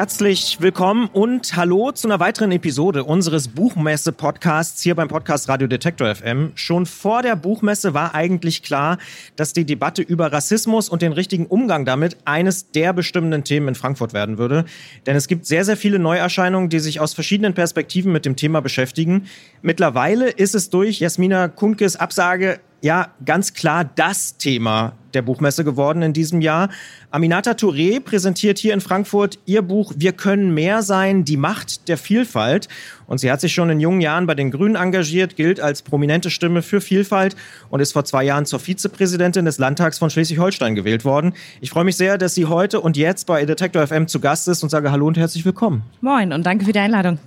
Herzlich 0.00 0.56
willkommen 0.62 1.10
und 1.12 1.56
hallo 1.56 1.92
zu 1.92 2.08
einer 2.08 2.20
weiteren 2.20 2.52
Episode 2.52 3.04
unseres 3.04 3.48
Buchmesse-Podcasts 3.48 4.82
hier 4.82 4.94
beim 4.94 5.08
Podcast 5.08 5.46
Radio 5.50 5.68
Detektor 5.68 6.14
FM. 6.14 6.52
Schon 6.54 6.86
vor 6.86 7.20
der 7.20 7.36
Buchmesse 7.36 7.92
war 7.92 8.14
eigentlich 8.14 8.62
klar, 8.62 8.96
dass 9.36 9.52
die 9.52 9.66
Debatte 9.66 10.00
über 10.00 10.32
Rassismus 10.32 10.88
und 10.88 11.02
den 11.02 11.12
richtigen 11.12 11.44
Umgang 11.44 11.84
damit 11.84 12.16
eines 12.24 12.70
der 12.70 12.94
bestimmenden 12.94 13.44
Themen 13.44 13.68
in 13.68 13.74
Frankfurt 13.74 14.14
werden 14.14 14.38
würde. 14.38 14.64
Denn 15.04 15.16
es 15.16 15.28
gibt 15.28 15.44
sehr, 15.44 15.66
sehr 15.66 15.76
viele 15.76 15.98
Neuerscheinungen, 15.98 16.70
die 16.70 16.80
sich 16.80 16.98
aus 16.98 17.12
verschiedenen 17.12 17.52
Perspektiven 17.52 18.10
mit 18.10 18.24
dem 18.24 18.36
Thema 18.36 18.62
beschäftigen. 18.62 19.26
Mittlerweile 19.60 20.30
ist 20.30 20.54
es 20.54 20.70
durch 20.70 21.00
Jasmina 21.00 21.48
Kunkes 21.48 21.96
Absage 21.96 22.60
ja 22.82 23.08
ganz 23.24 23.54
klar 23.54 23.84
das 23.84 24.36
Thema 24.36 24.94
der 25.14 25.22
Buchmesse 25.22 25.64
geworden 25.64 26.02
in 26.02 26.12
diesem 26.12 26.40
Jahr. 26.40 26.68
Aminata 27.10 27.52
Touré 27.52 28.00
präsentiert 28.00 28.58
hier 28.58 28.72
in 28.72 28.80
Frankfurt 28.80 29.38
ihr 29.44 29.62
Buch 29.62 29.92
Wir 29.96 30.12
können 30.12 30.54
mehr 30.54 30.82
sein, 30.82 31.24
die 31.24 31.36
Macht 31.36 31.88
der 31.88 31.98
Vielfalt. 31.98 32.68
Und 33.06 33.18
sie 33.18 33.30
hat 33.30 33.40
sich 33.40 33.52
schon 33.52 33.70
in 33.70 33.80
jungen 33.80 34.00
Jahren 34.00 34.26
bei 34.26 34.34
den 34.34 34.50
Grünen 34.50 34.76
engagiert, 34.76 35.36
gilt 35.36 35.60
als 35.60 35.82
prominente 35.82 36.30
Stimme 36.30 36.62
für 36.62 36.80
Vielfalt 36.80 37.34
und 37.68 37.80
ist 37.80 37.92
vor 37.92 38.04
zwei 38.04 38.22
Jahren 38.22 38.46
zur 38.46 38.60
Vizepräsidentin 38.60 39.44
des 39.44 39.58
Landtags 39.58 39.98
von 39.98 40.10
Schleswig-Holstein 40.10 40.76
gewählt 40.76 41.04
worden. 41.04 41.34
Ich 41.60 41.70
freue 41.70 41.84
mich 41.84 41.96
sehr, 41.96 42.18
dass 42.18 42.34
sie 42.34 42.46
heute 42.46 42.80
und 42.80 42.96
jetzt 42.96 43.26
bei 43.26 43.44
Detektor 43.44 43.86
FM 43.86 44.06
zu 44.06 44.20
Gast 44.20 44.46
ist 44.46 44.62
und 44.62 44.68
sage 44.68 44.92
Hallo 44.92 45.06
und 45.06 45.18
herzlich 45.18 45.44
willkommen. 45.44 45.82
Moin 46.00 46.32
und 46.32 46.46
danke 46.46 46.64
für 46.64 46.72
die 46.72 46.78
Einladung. 46.78 47.18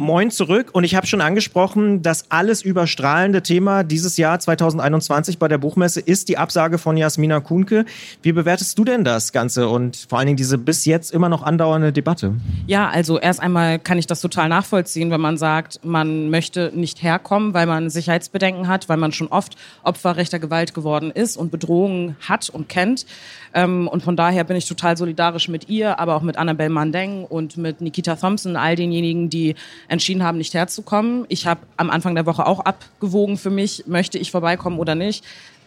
Moin 0.00 0.30
zurück 0.30 0.70
und 0.74 0.84
ich 0.84 0.94
habe 0.94 1.08
schon 1.08 1.20
angesprochen, 1.20 2.02
das 2.02 2.30
alles 2.30 2.62
überstrahlende 2.62 3.42
Thema 3.42 3.82
dieses 3.82 4.16
Jahr 4.16 4.38
2021 4.38 5.40
bei 5.40 5.48
der 5.48 5.58
Buchmesse 5.58 5.98
ist 5.98 6.28
die 6.28 6.38
Absage 6.38 6.78
von 6.78 6.96
Jasmina 6.96 7.40
Kuhnke. 7.40 7.84
Wie 8.22 8.30
bewertest 8.30 8.78
du 8.78 8.84
denn 8.84 9.02
das 9.02 9.32
Ganze 9.32 9.68
und 9.68 10.06
vor 10.08 10.20
allen 10.20 10.26
Dingen 10.26 10.36
diese 10.36 10.56
bis 10.56 10.84
jetzt 10.84 11.12
immer 11.12 11.28
noch 11.28 11.42
andauernde 11.42 11.92
Debatte? 11.92 12.34
Ja, 12.68 12.88
also 12.88 13.18
erst 13.18 13.40
einmal 13.40 13.80
kann 13.80 13.98
ich 13.98 14.06
das 14.06 14.20
total 14.20 14.48
nachvollziehen, 14.48 15.10
wenn 15.10 15.20
man 15.20 15.36
sagt, 15.36 15.84
man 15.84 16.30
möchte 16.30 16.70
nicht 16.72 17.02
herkommen, 17.02 17.52
weil 17.52 17.66
man 17.66 17.90
Sicherheitsbedenken 17.90 18.68
hat, 18.68 18.88
weil 18.88 18.98
man 18.98 19.10
schon 19.10 19.26
oft 19.26 19.56
Opfer 19.82 20.16
rechter 20.16 20.38
Gewalt 20.38 20.74
geworden 20.74 21.10
ist 21.10 21.36
und 21.36 21.50
Bedrohungen 21.50 22.14
hat 22.20 22.50
und 22.50 22.68
kennt. 22.68 23.04
Ähm, 23.52 23.88
und 23.88 24.04
von 24.04 24.14
daher 24.14 24.44
bin 24.44 24.56
ich 24.56 24.66
total 24.66 24.96
solidarisch 24.96 25.48
mit 25.48 25.68
ihr, 25.68 25.98
aber 25.98 26.14
auch 26.14 26.22
mit 26.22 26.36
Annabelle 26.36 26.70
Mandeng 26.70 27.24
und 27.24 27.56
mit 27.56 27.80
Nikita 27.80 28.14
Thompson, 28.14 28.54
all 28.56 28.76
denjenigen, 28.76 29.28
die 29.28 29.56
entschieden 29.88 30.22
haben, 30.22 30.38
nicht 30.38 30.54
herzukommen. 30.54 31.24
Ich 31.28 31.46
habe 31.46 31.60
am 31.76 31.90
Anfang 31.90 32.14
der 32.14 32.26
Woche 32.26 32.46
auch 32.46 32.60
abgewogen 32.60 33.36
für 33.38 33.50
mich, 33.50 33.84
möchte 33.86 34.18
ich 34.18 34.30
vorbeikommen 34.30 34.78
oder 34.78 34.94
nicht. 34.94 35.24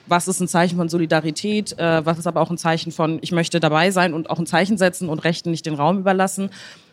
Was 0.08 0.28
ist 0.28 0.40
ein 0.40 0.48
Zeichen 0.48 0.78
von 0.78 0.90
Solidarität? 0.90 1.78
Äh, 1.78 2.06
was 2.06 2.18
ist 2.18 2.28
aber 2.28 2.42
auch 2.42 2.50
ein 2.50 2.58
Zeichen 2.58 2.92
von, 2.92 3.20
ich 3.22 3.32
möchte 3.32 3.60
dabei 3.60 3.92
sein 3.92 4.14
und 4.14 4.30
auch 4.30 4.40
ein 4.40 4.48
Zeichen 4.48 4.78
setzen 4.78 5.10
und 5.10 5.20
Rechten 5.20 5.52
nicht 5.52 5.66
den 5.66 5.76
Raum 5.76 6.00
überlassen? 6.00 6.50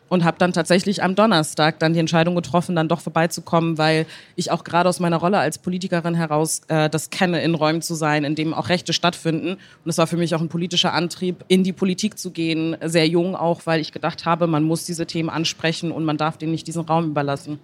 Und 0.09 0.25
habe 0.25 0.39
dann 0.39 0.53
tatsächlich 0.53 1.03
am 1.03 1.15
Donnerstag 1.15 1.79
dann 1.79 1.93
die 1.93 2.01
Entscheidung 2.01 2.35
getroffen, 2.35 2.77
dann 2.77 2.89
doch 2.89 3.01
vorbeizukommen, 3.01 3.79
weil 3.79 4.07
ich 4.37 4.51
auch 4.51 4.65
gerade 4.65 4.89
aus 4.89 5.01
meiner 5.01 5.19
Rolle 5.19 5.39
als 5.39 5.59
Politikerin 5.59 6.15
heraus 6.15 6.63
äh, 6.69 6.89
das 6.89 7.11
kenne, 7.11 7.43
in 7.43 7.55
Räumen 7.55 7.83
zu 7.83 7.95
sein, 7.95 8.25
in 8.25 8.35
denen 8.35 8.55
auch 8.55 8.69
Rechte 8.69 8.93
stattfinden. 8.93 9.53
Und 9.53 9.91
es 9.91 9.99
war 9.99 10.07
für 10.07 10.17
mich 10.17 10.35
auch 10.35 10.41
ein 10.41 10.49
politischer 10.49 10.93
Antrieb, 10.93 11.45
in 11.49 11.65
die 11.65 11.73
Politik 11.73 12.19
zu 12.19 12.31
gehen, 12.31 12.77
sehr 12.85 13.07
jung 13.07 13.37
auch, 13.37 13.63
weil 13.65 13.81
ich 13.81 13.93
gedacht 13.93 14.25
habe, 14.25 14.47
man 14.47 14.65
muss 14.65 14.85
diese 14.85 15.07
Themen 15.07 15.29
ansprechen 15.31 15.93
und 15.93 16.05
man 16.05 16.17
darf 16.17 16.39
denen 16.39 16.53
nicht 16.53 16.67
diesen 16.67 16.83
Raum 16.83 17.11
überlassen. 17.11 17.59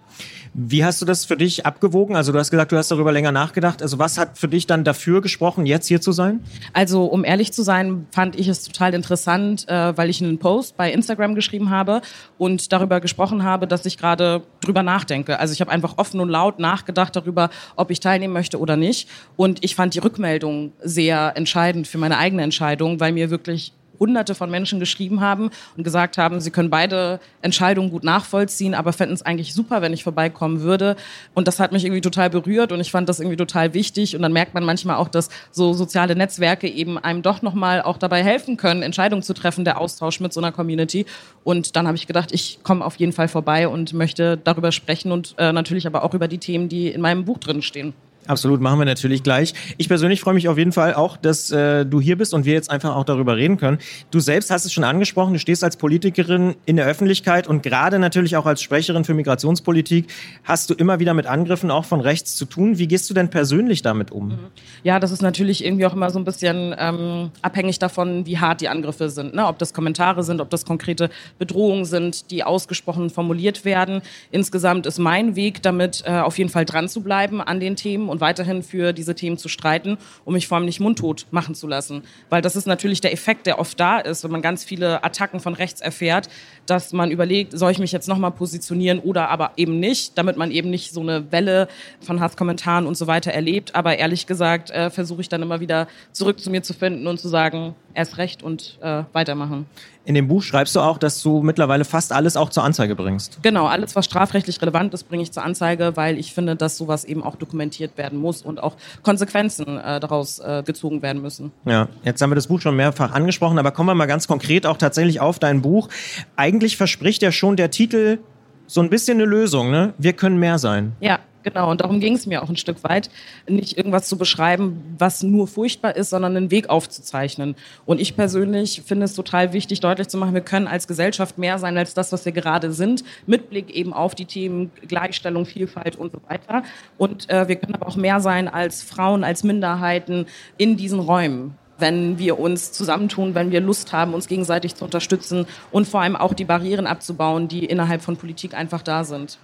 Wie 0.53 0.85
hast 0.85 1.01
du 1.01 1.05
das 1.05 1.25
für 1.25 1.37
dich 1.37 1.65
abgewogen? 1.65 2.15
Also 2.15 2.31
du 2.31 2.39
hast 2.39 2.51
gesagt, 2.51 2.71
du 2.71 2.77
hast 2.77 2.91
darüber 2.91 3.11
länger 3.11 3.31
nachgedacht. 3.31 3.81
Also 3.81 3.99
was 3.99 4.17
hat 4.17 4.37
für 4.37 4.47
dich 4.47 4.67
dann 4.67 4.83
dafür 4.83 5.21
gesprochen, 5.21 5.65
jetzt 5.65 5.87
hier 5.87 6.01
zu 6.01 6.11
sein? 6.11 6.39
Also 6.73 7.05
um 7.05 7.23
ehrlich 7.23 7.51
zu 7.53 7.63
sein, 7.63 8.05
fand 8.11 8.37
ich 8.37 8.47
es 8.47 8.63
total 8.63 8.93
interessant, 8.93 9.67
äh, 9.67 9.97
weil 9.97 10.09
ich 10.09 10.21
einen 10.21 10.37
Post 10.37 10.77
bei 10.77 10.91
Instagram 10.91 11.35
geschrieben 11.35 11.69
habe 11.69 12.01
und 12.37 12.71
darüber 12.71 12.99
gesprochen 12.99 13.43
habe, 13.43 13.67
dass 13.67 13.85
ich 13.85 13.97
gerade 13.97 14.43
drüber 14.61 14.83
nachdenke. 14.83 15.39
Also 15.39 15.53
ich 15.53 15.61
habe 15.61 15.71
einfach 15.71 15.97
offen 15.97 16.19
und 16.19 16.29
laut 16.29 16.59
nachgedacht 16.59 17.15
darüber, 17.15 17.49
ob 17.75 17.91
ich 17.91 17.99
teilnehmen 17.99 18.33
möchte 18.33 18.59
oder 18.59 18.77
nicht. 18.77 19.09
Und 19.35 19.63
ich 19.63 19.75
fand 19.75 19.93
die 19.93 19.99
Rückmeldung 19.99 20.73
sehr 20.81 21.33
entscheidend 21.35 21.87
für 21.87 21.97
meine 21.97 22.17
eigene 22.17 22.43
Entscheidung, 22.43 22.99
weil 22.99 23.11
mir 23.11 23.29
wirklich 23.29 23.73
hunderte 23.99 24.35
von 24.35 24.49
Menschen 24.49 24.79
geschrieben 24.79 25.21
haben 25.21 25.49
und 25.77 25.83
gesagt 25.83 26.17
haben, 26.17 26.39
sie 26.39 26.51
können 26.51 26.69
beide 26.69 27.19
Entscheidungen 27.41 27.89
gut 27.89 28.03
nachvollziehen, 28.03 28.73
aber 28.73 28.93
fänden 28.93 29.15
es 29.15 29.21
eigentlich 29.21 29.53
super, 29.53 29.81
wenn 29.81 29.93
ich 29.93 30.03
vorbeikommen 30.03 30.61
würde. 30.61 30.95
Und 31.33 31.47
das 31.47 31.59
hat 31.59 31.71
mich 31.71 31.85
irgendwie 31.85 32.01
total 32.01 32.29
berührt 32.29 32.71
und 32.71 32.79
ich 32.79 32.91
fand 32.91 33.09
das 33.09 33.19
irgendwie 33.19 33.37
total 33.37 33.73
wichtig. 33.73 34.15
Und 34.15 34.21
dann 34.21 34.33
merkt 34.33 34.53
man 34.53 34.63
manchmal 34.63 34.97
auch, 34.97 35.07
dass 35.07 35.29
so 35.51 35.73
soziale 35.73 36.15
Netzwerke 36.15 36.67
eben 36.67 36.97
einem 36.97 37.21
doch 37.21 37.41
nochmal 37.41 37.81
auch 37.81 37.97
dabei 37.97 38.23
helfen 38.23 38.57
können, 38.57 38.81
Entscheidungen 38.81 39.23
zu 39.23 39.33
treffen, 39.33 39.65
der 39.65 39.79
Austausch 39.79 40.19
mit 40.19 40.33
so 40.33 40.39
einer 40.39 40.51
Community. 40.51 41.05
Und 41.43 41.75
dann 41.75 41.87
habe 41.87 41.97
ich 41.97 42.07
gedacht, 42.07 42.31
ich 42.31 42.59
komme 42.63 42.83
auf 42.83 42.95
jeden 42.97 43.13
Fall 43.13 43.27
vorbei 43.27 43.67
und 43.67 43.93
möchte 43.93 44.37
darüber 44.37 44.71
sprechen 44.71 45.11
und 45.11 45.35
äh, 45.37 45.51
natürlich 45.51 45.87
aber 45.87 46.03
auch 46.03 46.13
über 46.13 46.27
die 46.27 46.37
Themen, 46.37 46.69
die 46.69 46.89
in 46.89 47.01
meinem 47.01 47.25
Buch 47.25 47.37
drin 47.37 47.61
stehen. 47.61 47.93
Absolut, 48.27 48.59
machen 48.61 48.79
wir 48.79 48.85
natürlich 48.85 49.21
gleich. 49.21 49.53
Ich 49.77 49.87
persönlich 49.87 50.21
freue 50.21 50.33
mich 50.33 50.47
auf 50.47 50.57
jeden 50.57 50.71
Fall 50.71 50.95
auch, 50.95 51.17
dass 51.17 51.51
äh, 51.51 51.85
du 51.85 52.01
hier 52.01 52.17
bist 52.17 52.33
und 52.33 52.45
wir 52.45 52.53
jetzt 52.53 52.71
einfach 52.71 52.95
auch 52.95 53.03
darüber 53.03 53.37
reden 53.37 53.57
können. 53.57 53.77
Du 54.09 54.19
selbst 54.19 54.49
hast 54.49 54.65
es 54.65 54.73
schon 54.73 54.83
angesprochen, 54.83 55.33
du 55.33 55.39
stehst 55.39 55.63
als 55.63 55.77
Politikerin 55.77 56.55
in 56.65 56.75
der 56.75 56.87
Öffentlichkeit 56.87 57.47
und 57.47 57.61
gerade 57.61 57.99
natürlich 57.99 58.35
auch 58.35 58.45
als 58.45 58.61
Sprecherin 58.61 59.03
für 59.03 59.13
Migrationspolitik 59.13 60.07
hast 60.43 60.69
du 60.69 60.73
immer 60.73 60.99
wieder 60.99 61.13
mit 61.13 61.27
Angriffen 61.27 61.69
auch 61.69 61.85
von 61.85 62.01
rechts 62.01 62.35
zu 62.35 62.45
tun. 62.45 62.79
Wie 62.79 62.87
gehst 62.87 63.09
du 63.09 63.13
denn 63.13 63.29
persönlich 63.29 63.83
damit 63.83 64.11
um? 64.11 64.39
Ja, 64.83 64.99
das 64.99 65.11
ist 65.11 65.21
natürlich 65.21 65.63
irgendwie 65.63 65.85
auch 65.85 65.93
immer 65.93 66.09
so 66.09 66.17
ein 66.17 66.25
bisschen 66.25 66.75
ähm, 66.77 67.31
abhängig 67.41 67.77
davon, 67.77 68.25
wie 68.25 68.39
hart 68.39 68.61
die 68.61 68.69
Angriffe 68.69 69.09
sind. 69.09 69.35
Ne? 69.35 69.45
Ob 69.45 69.59
das 69.59 69.73
Kommentare 69.73 70.23
sind, 70.23 70.41
ob 70.41 70.49
das 70.49 70.65
konkrete 70.65 71.09
Bedrohungen 71.37 71.85
sind, 71.85 72.31
die 72.31 72.43
ausgesprochen 72.43 73.09
formuliert 73.09 73.65
werden. 73.65 74.01
Insgesamt 74.31 74.85
ist 74.85 74.97
mein 74.97 75.35
Weg 75.35 75.61
damit 75.61 76.03
äh, 76.05 76.19
auf 76.19 76.37
jeden 76.37 76.49
Fall 76.49 76.65
dran 76.65 76.89
zu 76.89 77.01
bleiben 77.01 77.41
an 77.41 77.59
den 77.59 77.75
Themen 77.75 78.09
und 78.15 78.21
weiterhin 78.21 78.63
für 78.63 78.93
diese 78.93 79.13
Themen 79.13 79.37
zu 79.37 79.49
streiten, 79.49 79.97
um 80.23 80.33
mich 80.33 80.47
vor 80.47 80.57
allem 80.57 80.65
nicht 80.65 80.79
mundtot 80.79 81.25
machen 81.31 81.53
zu 81.53 81.67
lassen. 81.67 82.03
Weil 82.29 82.41
das 82.41 82.55
ist 82.55 82.65
natürlich 82.65 83.01
der 83.01 83.11
Effekt, 83.11 83.45
der 83.45 83.59
oft 83.59 83.77
da 83.77 83.99
ist, 83.99 84.23
wenn 84.23 84.31
man 84.31 84.41
ganz 84.41 84.63
viele 84.63 85.03
Attacken 85.03 85.41
von 85.41 85.53
rechts 85.53 85.81
erfährt, 85.81 86.29
dass 86.65 86.93
man 86.93 87.11
überlegt, 87.11 87.57
soll 87.57 87.71
ich 87.71 87.79
mich 87.79 87.91
jetzt 87.91 88.07
nochmal 88.07 88.31
positionieren 88.31 88.99
oder 88.99 89.29
aber 89.29 89.51
eben 89.57 89.81
nicht, 89.81 90.17
damit 90.17 90.37
man 90.37 90.49
eben 90.49 90.69
nicht 90.69 90.93
so 90.93 91.01
eine 91.01 91.29
Welle 91.31 91.67
von 91.99 92.21
Hasskommentaren 92.21 92.87
und 92.87 92.95
so 92.95 93.05
weiter 93.05 93.31
erlebt. 93.31 93.75
Aber 93.75 93.97
ehrlich 93.97 94.27
gesagt 94.27 94.71
äh, 94.71 94.89
versuche 94.89 95.19
ich 95.19 95.27
dann 95.27 95.41
immer 95.41 95.59
wieder 95.59 95.87
zurück 96.13 96.39
zu 96.39 96.49
mir 96.49 96.63
zu 96.63 96.73
finden 96.73 97.05
und 97.07 97.19
zu 97.19 97.27
sagen, 97.27 97.75
erst 97.95 98.17
recht 98.17 98.43
und 98.43 98.77
äh, 98.81 99.03
weitermachen. 99.13 99.65
In 100.05 100.13
dem 100.13 100.27
Buch 100.27 100.43
schreibst 100.43 100.75
du 100.75 100.81
auch, 100.81 100.99
dass 100.99 101.21
du 101.23 101.41
mittlerweile 101.41 101.83
fast 101.83 102.13
alles 102.13 102.37
auch 102.37 102.49
zur 102.49 102.63
Anzeige 102.63 102.95
bringst. 102.95 103.39
Genau, 103.41 103.65
alles, 103.65 103.95
was 103.95 104.05
strafrechtlich 104.05 104.61
relevant 104.61 104.93
ist, 104.93 105.05
bringe 105.05 105.23
ich 105.23 105.31
zur 105.31 105.43
Anzeige, 105.43 105.93
weil 105.95 106.19
ich 106.19 106.33
finde, 106.33 106.55
dass 106.55 106.77
sowas 106.77 107.05
eben 107.05 107.23
auch 107.23 107.35
dokumentiert 107.35 107.97
werden 107.97 108.19
muss 108.19 108.43
und 108.43 108.61
auch 108.61 108.75
Konsequenzen 109.01 109.79
äh, 109.79 109.99
daraus 109.99 110.39
äh, 110.39 110.61
gezogen 110.63 111.01
werden 111.01 111.21
müssen. 111.21 111.51
Ja, 111.65 111.87
jetzt 112.03 112.21
haben 112.21 112.29
wir 112.29 112.35
das 112.35 112.47
Buch 112.47 112.61
schon 112.61 112.75
mehrfach 112.75 113.13
angesprochen, 113.13 113.57
aber 113.57 113.71
kommen 113.71 113.89
wir 113.89 113.95
mal 113.95 114.05
ganz 114.05 114.27
konkret 114.27 114.67
auch 114.67 114.77
tatsächlich 114.77 115.19
auf 115.21 115.39
dein 115.39 115.63
Buch. 115.63 115.89
Eigentlich 116.35 116.77
verspricht 116.77 117.23
ja 117.23 117.31
schon 117.31 117.55
der 117.55 117.71
Titel 117.71 118.19
so 118.67 118.81
ein 118.81 118.89
bisschen 118.89 119.17
eine 119.17 119.25
Lösung, 119.25 119.71
ne? 119.71 119.93
Wir 119.97 120.13
können 120.13 120.37
mehr 120.37 120.59
sein. 120.59 120.93
Ja, 120.99 121.19
Genau, 121.45 121.69
und 121.69 121.81
darum 121.81 121.99
ging 121.99 122.15
es 122.15 122.25
mir 122.25 122.41
auch 122.41 122.49
ein 122.49 122.57
Stück 122.57 122.83
weit, 122.83 123.11
nicht 123.47 123.77
irgendwas 123.77 124.07
zu 124.07 124.17
beschreiben, 124.17 124.95
was 124.97 125.21
nur 125.21 125.47
furchtbar 125.47 125.95
ist, 125.95 126.09
sondern 126.09 126.35
einen 126.35 126.49
Weg 126.49 126.69
aufzuzeichnen. 126.69 127.55
Und 127.85 128.01
ich 128.01 128.15
persönlich 128.15 128.81
finde 128.83 129.05
es 129.05 129.13
total 129.13 129.53
wichtig, 129.53 129.79
deutlich 129.79 130.07
zu 130.07 130.17
machen, 130.17 130.33
wir 130.33 130.41
können 130.41 130.65
als 130.65 130.87
Gesellschaft 130.87 131.37
mehr 131.37 131.59
sein 131.59 131.77
als 131.77 131.93
das, 131.93 132.11
was 132.11 132.25
wir 132.25 132.31
gerade 132.31 132.71
sind, 132.73 133.03
mit 133.27 133.51
Blick 133.51 133.69
eben 133.69 133.93
auf 133.93 134.15
die 134.15 134.25
Themen 134.25 134.71
Gleichstellung, 134.87 135.45
Vielfalt 135.45 135.97
und 135.97 136.13
so 136.13 136.19
weiter. 136.27 136.63
Und 136.97 137.29
äh, 137.29 137.47
wir 137.47 137.57
können 137.57 137.75
aber 137.75 137.87
auch 137.87 137.95
mehr 137.95 138.21
sein 138.21 138.47
als 138.47 138.81
Frauen, 138.81 139.23
als 139.23 139.43
Minderheiten 139.43 140.25
in 140.57 140.77
diesen 140.77 140.99
Räumen 140.99 141.53
wenn 141.77 142.17
wir 142.17 142.39
uns 142.39 142.71
zusammentun, 142.71 143.35
wenn 143.35 143.51
wir 143.51 143.59
Lust 143.59 143.91
haben, 143.91 144.13
uns 144.13 144.27
gegenseitig 144.27 144.75
zu 144.75 144.85
unterstützen 144.85 145.45
und 145.73 145.85
vor 145.85 145.99
allem 145.99 146.15
auch 146.15 146.33
die 146.33 146.45
Barrieren 146.45 146.87
abzubauen, 146.87 147.49
die 147.49 147.65
innerhalb 147.65 148.01
von 148.01 148.15
Politik 148.15 148.53
einfach 148.53 148.81
da 148.81 149.03
sind. 149.03 149.39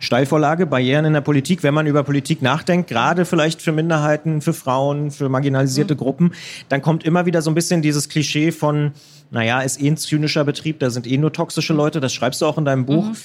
Steilvorlage, 0.00 0.66
Barrieren 0.66 1.04
in 1.04 1.12
der 1.12 1.20
Politik, 1.20 1.62
wenn 1.62 1.74
man 1.74 1.86
über 1.86 2.02
Politik 2.02 2.42
nachdenkt, 2.42 2.88
gerade 2.88 3.24
vielleicht 3.24 3.62
für 3.62 3.70
Minderheiten, 3.70 4.40
für 4.40 4.54
Frauen, 4.54 5.10
für 5.10 5.28
marginalisierte 5.28 5.94
mhm. 5.94 5.98
Gruppen, 5.98 6.32
dann 6.68 6.82
kommt 6.82 7.04
immer 7.04 7.26
wieder 7.26 7.42
so 7.42 7.50
ein 7.50 7.54
bisschen 7.54 7.82
dieses 7.82 8.08
Klischee 8.08 8.50
von, 8.50 8.92
naja, 9.30 9.60
ist 9.60 9.80
eh 9.80 9.88
ein 9.88 9.98
zynischer 9.98 10.44
Betrieb, 10.44 10.80
da 10.80 10.90
sind 10.90 11.06
eh 11.06 11.18
nur 11.18 11.32
toxische 11.32 11.74
Leute, 11.74 12.00
das 12.00 12.12
schreibst 12.12 12.40
du 12.40 12.46
auch 12.46 12.58
in 12.58 12.64
deinem 12.64 12.86
Buch. 12.86 13.04
Mhm. 13.04 13.16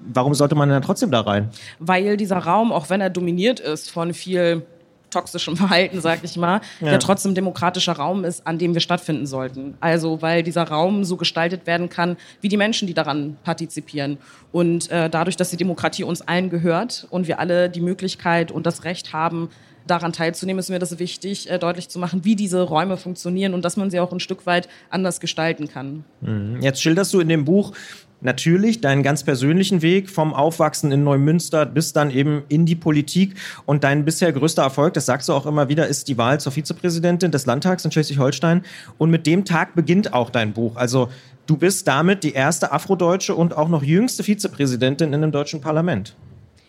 Warum 0.00 0.34
sollte 0.34 0.54
man 0.54 0.70
dann 0.70 0.80
trotzdem 0.80 1.10
da 1.10 1.20
rein? 1.20 1.50
Weil 1.78 2.16
dieser 2.16 2.38
Raum, 2.38 2.72
auch 2.72 2.88
wenn 2.88 3.02
er 3.02 3.10
dominiert 3.10 3.60
ist 3.60 3.90
von 3.90 4.14
viel 4.14 4.62
toxischem 5.10 5.56
Verhalten, 5.58 6.00
sag 6.00 6.20
ich 6.22 6.36
mal, 6.36 6.60
ja. 6.80 6.90
der 6.90 6.98
trotzdem 6.98 7.34
demokratischer 7.34 7.92
Raum 7.92 8.24
ist, 8.24 8.46
an 8.46 8.58
dem 8.58 8.74
wir 8.74 8.80
stattfinden 8.80 9.26
sollten. 9.26 9.74
Also 9.80 10.22
weil 10.22 10.42
dieser 10.42 10.64
Raum 10.64 11.04
so 11.04 11.16
gestaltet 11.16 11.66
werden 11.66 11.88
kann, 11.88 12.16
wie 12.40 12.48
die 12.48 12.56
Menschen, 12.56 12.86
die 12.86 12.94
daran 12.94 13.36
partizipieren. 13.44 14.18
Und 14.52 14.90
äh, 14.90 15.10
dadurch, 15.10 15.36
dass 15.36 15.50
die 15.50 15.56
Demokratie 15.56 16.04
uns 16.04 16.22
allen 16.22 16.50
gehört 16.50 17.06
und 17.10 17.28
wir 17.28 17.38
alle 17.38 17.70
die 17.70 17.80
Möglichkeit 17.80 18.50
und 18.50 18.66
das 18.66 18.84
Recht 18.84 19.12
haben, 19.12 19.50
daran 19.86 20.12
teilzunehmen, 20.12 20.60
ist 20.60 20.70
mir 20.70 20.78
das 20.78 20.98
wichtig, 20.98 21.50
äh, 21.50 21.58
deutlich 21.58 21.88
zu 21.88 21.98
machen, 21.98 22.24
wie 22.24 22.36
diese 22.36 22.62
Räume 22.62 22.96
funktionieren 22.96 23.54
und 23.54 23.64
dass 23.64 23.76
man 23.76 23.90
sie 23.90 24.00
auch 24.00 24.12
ein 24.12 24.20
Stück 24.20 24.46
weit 24.46 24.68
anders 24.88 25.20
gestalten 25.20 25.68
kann. 25.68 26.04
Mhm. 26.20 26.58
Jetzt 26.60 26.82
schilderst 26.82 27.12
du 27.12 27.20
in 27.20 27.28
dem 27.28 27.44
Buch 27.44 27.72
natürlich 28.20 28.80
deinen 28.80 29.02
ganz 29.02 29.24
persönlichen 29.24 29.82
Weg 29.82 30.10
vom 30.10 30.34
Aufwachsen 30.34 30.92
in 30.92 31.04
Neumünster 31.04 31.66
bis 31.66 31.92
dann 31.92 32.10
eben 32.10 32.42
in 32.48 32.66
die 32.66 32.76
Politik. 32.76 33.34
Und 33.66 33.84
dein 33.84 34.04
bisher 34.04 34.32
größter 34.32 34.62
Erfolg, 34.62 34.94
das 34.94 35.06
sagst 35.06 35.28
du 35.28 35.32
auch 35.32 35.46
immer 35.46 35.68
wieder, 35.68 35.86
ist 35.86 36.08
die 36.08 36.18
Wahl 36.18 36.40
zur 36.40 36.52
Vizepräsidentin 36.52 37.30
des 37.30 37.46
Landtags 37.46 37.84
in 37.84 37.90
Schleswig-Holstein. 37.90 38.62
Und 38.98 39.10
mit 39.10 39.26
dem 39.26 39.44
Tag 39.44 39.74
beginnt 39.74 40.12
auch 40.12 40.30
dein 40.30 40.52
Buch. 40.52 40.76
Also 40.76 41.08
du 41.46 41.56
bist 41.56 41.88
damit 41.88 42.24
die 42.24 42.32
erste 42.32 42.72
afrodeutsche 42.72 43.34
und 43.34 43.56
auch 43.56 43.68
noch 43.68 43.82
jüngste 43.82 44.22
Vizepräsidentin 44.22 45.08
in 45.08 45.14
einem 45.14 45.32
deutschen 45.32 45.60
Parlament. 45.60 46.14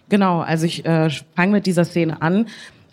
Genau, 0.10 0.42
also 0.42 0.66
ich 0.66 0.86
äh, 0.86 1.10
fange 1.36 1.54
mit 1.54 1.66
dieser 1.66 1.86
Szene 1.86 2.22
an 2.22 2.48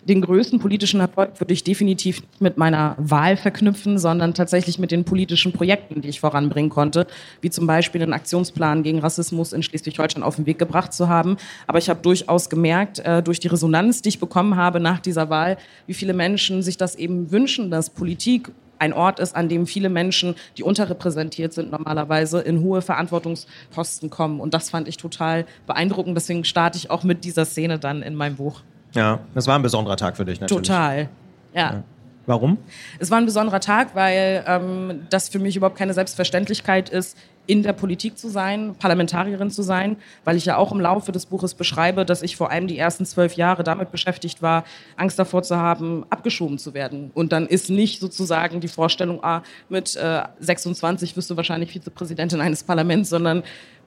den 0.07 0.21
größten 0.21 0.59
politischen 0.59 0.99
Erfolg 0.99 1.39
würde 1.39 1.53
ich 1.53 1.63
definitiv 1.63 2.19
nicht 2.19 2.41
mit 2.41 2.57
meiner 2.57 2.95
Wahl 2.97 3.37
verknüpfen, 3.37 3.97
sondern 3.97 4.33
tatsächlich 4.33 4.79
mit 4.79 4.91
den 4.91 5.03
politischen 5.03 5.51
Projekten, 5.51 6.01
die 6.01 6.09
ich 6.09 6.19
voranbringen 6.19 6.69
konnte, 6.69 7.07
wie 7.41 7.49
zum 7.49 7.67
Beispiel 7.67 7.99
den 7.99 8.13
Aktionsplan 8.13 8.83
gegen 8.83 8.99
Rassismus 8.99 9.53
in 9.53 9.63
Schleswig-Holstein 9.63 10.23
auf 10.23 10.37
den 10.37 10.45
Weg 10.45 10.59
gebracht 10.59 10.93
zu 10.93 11.09
haben. 11.09 11.37
Aber 11.67 11.77
ich 11.77 11.89
habe 11.89 12.01
durchaus 12.01 12.49
gemerkt, 12.49 12.99
äh, 12.99 13.21
durch 13.21 13.39
die 13.39 13.47
Resonanz, 13.47 14.01
die 14.01 14.09
ich 14.09 14.19
bekommen 14.19 14.55
habe 14.55 14.79
nach 14.79 14.99
dieser 14.99 15.29
Wahl, 15.29 15.57
wie 15.87 15.93
viele 15.93 16.13
Menschen 16.13 16.61
sich 16.63 16.77
das 16.77 16.95
eben 16.95 17.31
wünschen, 17.31 17.69
dass 17.69 17.89
Politik 17.89 18.51
ein 18.79 18.93
Ort 18.93 19.19
ist, 19.19 19.35
an 19.35 19.49
dem 19.49 19.67
viele 19.67 19.89
Menschen, 19.89 20.35
die 20.57 20.63
unterrepräsentiert 20.63 21.51
sind, 21.51 21.71
normalerweise 21.71 22.39
in 22.39 22.61
hohe 22.61 22.81
Verantwortungsposten 22.81 24.09
kommen. 24.09 24.39
Und 24.39 24.53
das 24.53 24.69
fand 24.69 24.87
ich 24.87 24.95
total 24.95 25.45
beeindruckend. 25.67 26.15
Deswegen 26.15 26.45
starte 26.45 26.77
ich 26.77 26.89
auch 26.89 27.03
mit 27.03 27.25
dieser 27.25 27.43
Szene 27.43 27.77
dann 27.77 28.01
in 28.01 28.15
meinem 28.15 28.37
Buch. 28.37 28.61
Ja, 28.93 29.19
das 29.35 29.47
war 29.47 29.55
ein 29.55 29.61
besonderer 29.61 29.97
Tag 29.97 30.17
für 30.17 30.25
dich 30.25 30.39
natürlich. 30.39 30.67
Total, 30.67 31.09
ja. 31.53 31.73
ja. 31.73 31.83
Warum? 32.25 32.59
Es 32.99 33.09
war 33.09 33.17
ein 33.17 33.25
besonderer 33.25 33.59
Tag, 33.59 33.95
weil 33.95 34.43
ähm, 34.45 35.07
das 35.09 35.29
für 35.29 35.39
mich 35.39 35.55
überhaupt 35.55 35.77
keine 35.77 35.95
Selbstverständlichkeit 35.95 36.89
ist, 36.89 37.17
in 37.49 37.63
der 37.63 37.73
Politik 37.73 38.19
zu 38.19 38.29
sein, 38.29 38.75
Parlamentarierin 38.77 39.49
zu 39.49 39.63
sein, 39.63 39.97
weil 40.23 40.37
ich 40.37 40.45
ja 40.45 40.57
auch 40.57 40.71
im 40.71 40.79
Laufe 40.79 41.11
des 41.11 41.25
Buches 41.25 41.55
beschreibe, 41.55 42.05
dass 42.05 42.21
ich 42.21 42.37
vor 42.37 42.51
allem 42.51 42.67
die 42.67 42.77
ersten 42.77 43.07
zwölf 43.07 43.33
Jahre 43.33 43.63
damit 43.63 43.91
beschäftigt 43.91 44.43
war, 44.43 44.63
Angst 44.97 45.17
davor 45.17 45.41
zu 45.41 45.57
haben, 45.57 46.05
abgeschoben 46.11 46.59
zu 46.59 46.75
werden. 46.75 47.09
Und 47.15 47.31
dann 47.31 47.47
ist 47.47 47.71
nicht 47.71 47.99
sozusagen 48.01 48.59
die 48.59 48.67
Vorstellung, 48.67 49.23
ah, 49.23 49.41
mit 49.67 49.95
äh, 49.95 50.21
26 50.39 51.17
wirst 51.17 51.31
du 51.31 51.37
wahrscheinlich 51.37 51.71
Vizepräsidentin 51.71 52.39
eines 52.39 52.63
Parlaments, 52.63 53.09
sondern 53.09 53.41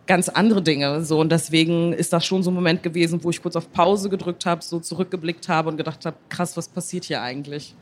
ganz 0.06 0.28
andere 0.28 0.62
Dinge. 0.62 1.04
So, 1.04 1.20
und 1.20 1.30
deswegen 1.30 1.92
ist 1.92 2.12
das 2.12 2.24
schon 2.24 2.42
so 2.42 2.50
ein 2.50 2.54
Moment 2.54 2.82
gewesen, 2.82 3.22
wo 3.22 3.30
ich 3.30 3.42
kurz 3.42 3.56
auf 3.56 3.72
Pause 3.72 4.08
gedrückt 4.08 4.46
habe, 4.46 4.62
so 4.62 4.80
zurückgeblickt 4.80 5.48
habe 5.48 5.68
und 5.68 5.76
gedacht 5.76 6.04
habe, 6.06 6.16
krass, 6.28 6.56
was 6.56 6.68
passiert 6.68 7.04
hier 7.04 7.22
eigentlich? 7.22 7.74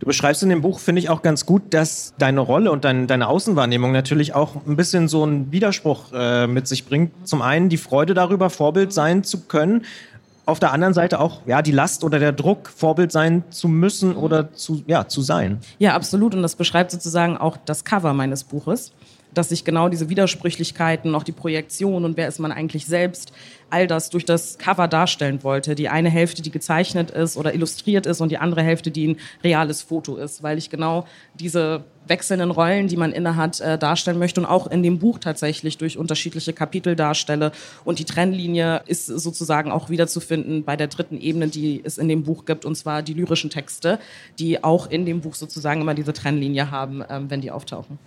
Du 0.00 0.06
beschreibst 0.06 0.42
in 0.42 0.48
dem 0.48 0.60
Buch, 0.60 0.80
finde 0.80 1.00
ich, 1.00 1.08
auch 1.08 1.22
ganz 1.22 1.46
gut, 1.46 1.74
dass 1.74 2.14
deine 2.18 2.40
Rolle 2.40 2.70
und 2.70 2.84
dein, 2.84 3.06
deine 3.06 3.28
Außenwahrnehmung 3.28 3.92
natürlich 3.92 4.34
auch 4.34 4.66
ein 4.66 4.76
bisschen 4.76 5.08
so 5.08 5.22
einen 5.22 5.52
Widerspruch 5.52 6.12
äh, 6.12 6.46
mit 6.46 6.66
sich 6.66 6.84
bringt. 6.84 7.12
Zum 7.26 7.42
einen 7.42 7.68
die 7.68 7.76
Freude 7.76 8.14
darüber, 8.14 8.50
Vorbild 8.50 8.92
sein 8.92 9.24
zu 9.24 9.42
können. 9.42 9.84
Auf 10.46 10.60
der 10.60 10.72
anderen 10.72 10.94
Seite 10.94 11.20
auch 11.20 11.42
ja, 11.46 11.60
die 11.62 11.72
Last 11.72 12.04
oder 12.04 12.18
der 12.18 12.32
Druck, 12.32 12.70
Vorbild 12.70 13.12
sein 13.12 13.44
zu 13.50 13.68
müssen 13.68 14.16
oder 14.16 14.52
zu, 14.54 14.82
ja, 14.86 15.06
zu 15.06 15.20
sein. 15.20 15.60
Ja, 15.78 15.94
absolut. 15.94 16.34
Und 16.34 16.42
das 16.42 16.56
beschreibt 16.56 16.90
sozusagen 16.90 17.36
auch 17.36 17.58
das 17.64 17.84
Cover 17.84 18.14
meines 18.14 18.44
Buches 18.44 18.92
dass 19.34 19.50
sich 19.50 19.64
genau 19.64 19.88
diese 19.88 20.08
Widersprüchlichkeiten, 20.08 21.14
auch 21.14 21.22
die 21.22 21.32
Projektion 21.32 22.04
und 22.04 22.16
wer 22.16 22.28
ist 22.28 22.38
man 22.38 22.52
eigentlich 22.52 22.86
selbst, 22.86 23.32
all 23.70 23.86
das 23.86 24.10
durch 24.10 24.24
das 24.24 24.58
Cover 24.58 24.88
darstellen 24.88 25.42
wollte. 25.42 25.74
Die 25.74 25.88
eine 25.88 26.08
Hälfte, 26.08 26.42
die 26.42 26.50
gezeichnet 26.50 27.10
ist 27.10 27.36
oder 27.36 27.54
illustriert 27.54 28.06
ist 28.06 28.20
und 28.20 28.30
die 28.30 28.38
andere 28.38 28.62
Hälfte, 28.62 28.90
die 28.90 29.08
ein 29.08 29.16
reales 29.44 29.82
Foto 29.82 30.16
ist, 30.16 30.42
weil 30.42 30.58
ich 30.58 30.70
genau 30.70 31.06
diese 31.34 31.84
wechselnden 32.06 32.50
Rollen, 32.50 32.88
die 32.88 32.96
man 32.96 33.12
innehat, 33.12 33.60
äh, 33.60 33.76
darstellen 33.76 34.18
möchte 34.18 34.40
und 34.40 34.46
auch 34.46 34.66
in 34.66 34.82
dem 34.82 34.98
Buch 34.98 35.18
tatsächlich 35.18 35.76
durch 35.76 35.98
unterschiedliche 35.98 36.54
Kapitel 36.54 36.96
darstelle. 36.96 37.52
Und 37.84 37.98
die 37.98 38.06
Trennlinie 38.06 38.82
ist 38.86 39.06
sozusagen 39.06 39.70
auch 39.70 39.90
wiederzufinden 39.90 40.64
bei 40.64 40.76
der 40.76 40.86
dritten 40.86 41.20
Ebene, 41.20 41.48
die 41.48 41.82
es 41.84 41.98
in 41.98 42.08
dem 42.08 42.22
Buch 42.22 42.46
gibt, 42.46 42.64
und 42.64 42.76
zwar 42.76 43.02
die 43.02 43.12
lyrischen 43.12 43.50
Texte, 43.50 43.98
die 44.38 44.64
auch 44.64 44.90
in 44.90 45.04
dem 45.04 45.20
Buch 45.20 45.34
sozusagen 45.34 45.82
immer 45.82 45.94
diese 45.94 46.14
Trennlinie 46.14 46.70
haben, 46.70 47.04
ähm, 47.08 47.30
wenn 47.30 47.42
die 47.42 47.50
auftauchen. 47.50 47.98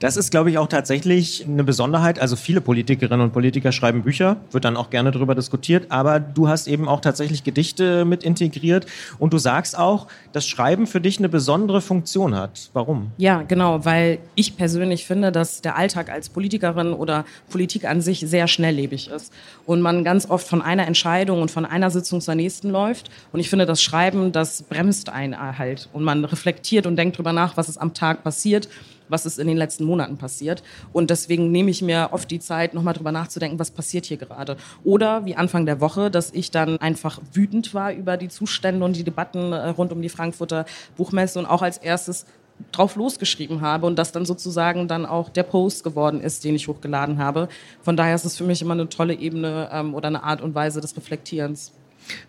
Das 0.00 0.16
ist, 0.16 0.30
glaube 0.30 0.48
ich, 0.48 0.58
auch 0.58 0.68
tatsächlich 0.68 1.44
eine 1.44 1.64
Besonderheit. 1.64 2.20
Also 2.20 2.36
viele 2.36 2.60
Politikerinnen 2.60 3.20
und 3.20 3.32
Politiker 3.32 3.72
schreiben 3.72 4.02
Bücher, 4.02 4.36
wird 4.52 4.64
dann 4.64 4.76
auch 4.76 4.90
gerne 4.90 5.10
darüber 5.10 5.34
diskutiert, 5.34 5.86
aber 5.88 6.20
du 6.20 6.46
hast 6.46 6.68
eben 6.68 6.88
auch 6.88 7.00
tatsächlich 7.00 7.42
Gedichte 7.42 8.04
mit 8.04 8.22
integriert 8.22 8.86
und 9.18 9.32
du 9.32 9.38
sagst 9.38 9.76
auch, 9.76 10.06
dass 10.32 10.46
Schreiben 10.46 10.86
für 10.86 11.00
dich 11.00 11.18
eine 11.18 11.28
besondere 11.28 11.80
Funktion 11.80 12.36
hat. 12.36 12.70
Warum? 12.74 13.10
Ja, 13.16 13.42
genau, 13.42 13.84
weil 13.84 14.20
ich 14.36 14.56
persönlich 14.56 15.04
finde, 15.04 15.32
dass 15.32 15.62
der 15.62 15.76
Alltag 15.76 16.10
als 16.10 16.28
Politikerin 16.28 16.92
oder 16.92 17.24
Politik 17.50 17.84
an 17.84 18.00
sich 18.00 18.20
sehr 18.20 18.46
schnelllebig 18.46 19.10
ist 19.10 19.32
und 19.66 19.80
man 19.80 20.04
ganz 20.04 20.30
oft 20.30 20.46
von 20.46 20.62
einer 20.62 20.86
Entscheidung 20.86 21.42
und 21.42 21.50
von 21.50 21.64
einer 21.64 21.90
Sitzung 21.90 22.20
zur 22.20 22.36
nächsten 22.36 22.70
läuft. 22.70 23.10
Und 23.32 23.40
ich 23.40 23.50
finde, 23.50 23.66
das 23.66 23.82
Schreiben, 23.82 24.30
das 24.30 24.62
bremst 24.62 25.08
einen 25.08 25.58
halt 25.58 25.88
und 25.92 26.04
man 26.04 26.24
reflektiert 26.24 26.86
und 26.86 26.94
denkt 26.94 27.16
darüber 27.16 27.32
nach, 27.32 27.56
was 27.56 27.68
ist 27.68 27.78
am 27.78 27.94
Tag 27.94 28.22
passiert 28.22 28.68
was 29.08 29.26
ist 29.26 29.38
in 29.38 29.46
den 29.46 29.56
letzten 29.56 29.84
Monaten 29.84 30.16
passiert. 30.16 30.62
Und 30.92 31.10
deswegen 31.10 31.50
nehme 31.50 31.70
ich 31.70 31.82
mir 31.82 32.08
oft 32.12 32.30
die 32.30 32.40
Zeit, 32.40 32.74
nochmal 32.74 32.94
drüber 32.94 33.12
nachzudenken, 33.12 33.58
was 33.58 33.70
passiert 33.70 34.06
hier 34.06 34.16
gerade. 34.16 34.56
Oder 34.84 35.24
wie 35.24 35.36
Anfang 35.36 35.66
der 35.66 35.80
Woche, 35.80 36.10
dass 36.10 36.32
ich 36.32 36.50
dann 36.50 36.78
einfach 36.78 37.20
wütend 37.32 37.74
war 37.74 37.92
über 37.92 38.16
die 38.16 38.28
Zustände 38.28 38.84
und 38.84 38.96
die 38.96 39.04
Debatten 39.04 39.52
äh, 39.52 39.68
rund 39.70 39.92
um 39.92 40.02
die 40.02 40.08
Frankfurter 40.08 40.64
Buchmesse 40.96 41.38
und 41.38 41.46
auch 41.46 41.62
als 41.62 41.78
erstes 41.78 42.26
drauf 42.72 42.96
losgeschrieben 42.96 43.60
habe 43.60 43.86
und 43.86 43.98
das 43.98 44.12
dann 44.12 44.26
sozusagen 44.26 44.88
dann 44.88 45.06
auch 45.06 45.28
der 45.28 45.44
Post 45.44 45.84
geworden 45.84 46.20
ist, 46.20 46.44
den 46.44 46.54
ich 46.54 46.68
hochgeladen 46.68 47.18
habe. 47.18 47.48
Von 47.82 47.96
daher 47.96 48.14
ist 48.14 48.24
es 48.24 48.36
für 48.36 48.44
mich 48.44 48.62
immer 48.62 48.74
eine 48.74 48.88
tolle 48.88 49.14
Ebene 49.14 49.68
ähm, 49.72 49.94
oder 49.94 50.08
eine 50.08 50.22
Art 50.22 50.40
und 50.40 50.54
Weise 50.54 50.80
des 50.80 50.96
Reflektierens. 50.96 51.72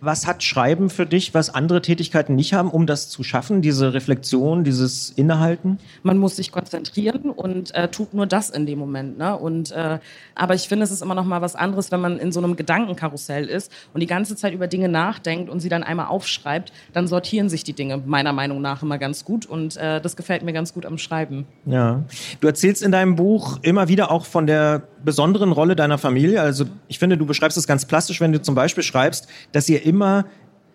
Was 0.02 0.28
hat 0.28 0.44
Schreiben 0.44 0.90
für 0.90 1.06
dich, 1.06 1.34
was 1.34 1.54
andere 1.54 1.82
Tätigkeiten 1.82 2.36
nicht 2.36 2.54
haben, 2.54 2.70
um 2.70 2.86
das 2.86 3.10
zu 3.10 3.24
schaffen, 3.24 3.62
diese 3.62 3.94
Reflexion, 3.94 4.64
dieses 4.64 5.12
Innehalten? 5.12 5.80
Man 6.04 6.18
muss 6.18 6.36
sich 6.36 6.52
konzentrieren 6.52 7.30
und 7.30 7.74
äh, 7.76 7.90
tut 7.90 8.14
nur 8.14 8.26
das 8.26 8.50
in 8.50 8.66
dem 8.66 8.80
Moment. 8.80 9.18
Ne? 9.18 9.36
Und, 9.38 9.72
äh, 9.72 10.00
aber 10.36 10.56
ich 10.56 10.68
finde, 10.68 10.84
es 10.84 10.92
ist 10.92 11.02
immer 11.02 11.16
noch 11.16 11.26
mal 11.26 11.42
was 11.42 11.56
anderes, 11.56 11.92
wenn 11.92 12.02
man 12.02 12.18
in 12.18 12.32
so 12.32 12.40
einem 12.40 12.56
Gedankenkarussell 12.56 13.46
ist 13.46 13.72
und 13.94 14.02
die 14.02 14.08
ganze 14.08 14.36
Zeit 14.36 14.54
über 14.54 14.68
Dinge 14.68 14.90
nachdenkt 14.90 15.50
und 15.50 15.60
sie 15.60 15.70
dann 15.70 15.84
einmal 15.84 16.08
aufschreibt, 16.08 16.72
dann 16.94 17.08
sortieren 17.08 17.50
sich 17.50 17.64
die 17.64 17.74
Dinge 17.74 17.98
meiner 17.98 18.34
Meinung 18.34 18.62
nach 18.62 18.84
immer 18.84 18.98
ganz 18.98 19.26
gut 19.26 19.46
und 19.46 19.78
äh, 19.78 20.02
das 20.02 20.16
gefällt 20.16 20.44
mir 20.44 20.54
ganz 20.54 20.74
gut 20.74 20.86
am 20.86 20.98
Schreiben. 20.98 21.46
Ja, 21.66 22.04
du 22.42 22.48
erzählst 22.48 22.84
in 22.84 22.92
deinem 22.92 23.16
Buch 23.16 23.60
immer 23.62 23.88
wieder 23.88 24.12
auch 24.12 24.26
von 24.26 24.48
der 24.48 24.84
besonderen 25.04 25.52
Rolle 25.52 25.76
deiner 25.76 25.98
Familie. 25.98 26.42
Also 26.42 26.66
ich 26.88 27.00
finde, 27.00 27.18
du 27.18 27.26
beschreibst 27.26 27.58
es 27.58 27.68
ganz 27.68 27.86
plastisch, 27.86 28.22
wenn 28.22 28.32
du 28.32 28.42
zum 28.42 28.56
Beispiel 28.56 28.84
schreibst, 28.84 29.28
dass 29.52 29.70
ihr 29.70 29.86
immer 29.86 30.26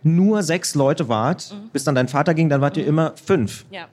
nur 0.02 0.42
sechs 0.42 0.74
Leute 0.74 1.08
wart, 1.08 1.52
mhm. 1.52 1.70
bis 1.72 1.84
dann 1.84 1.94
dein 1.94 2.08
Vater 2.08 2.34
ging, 2.34 2.48
dann 2.48 2.60
wart 2.60 2.76
ihr 2.76 2.86
immer 2.86 3.14
fünf. 3.16 3.64
Ja. 3.70 3.88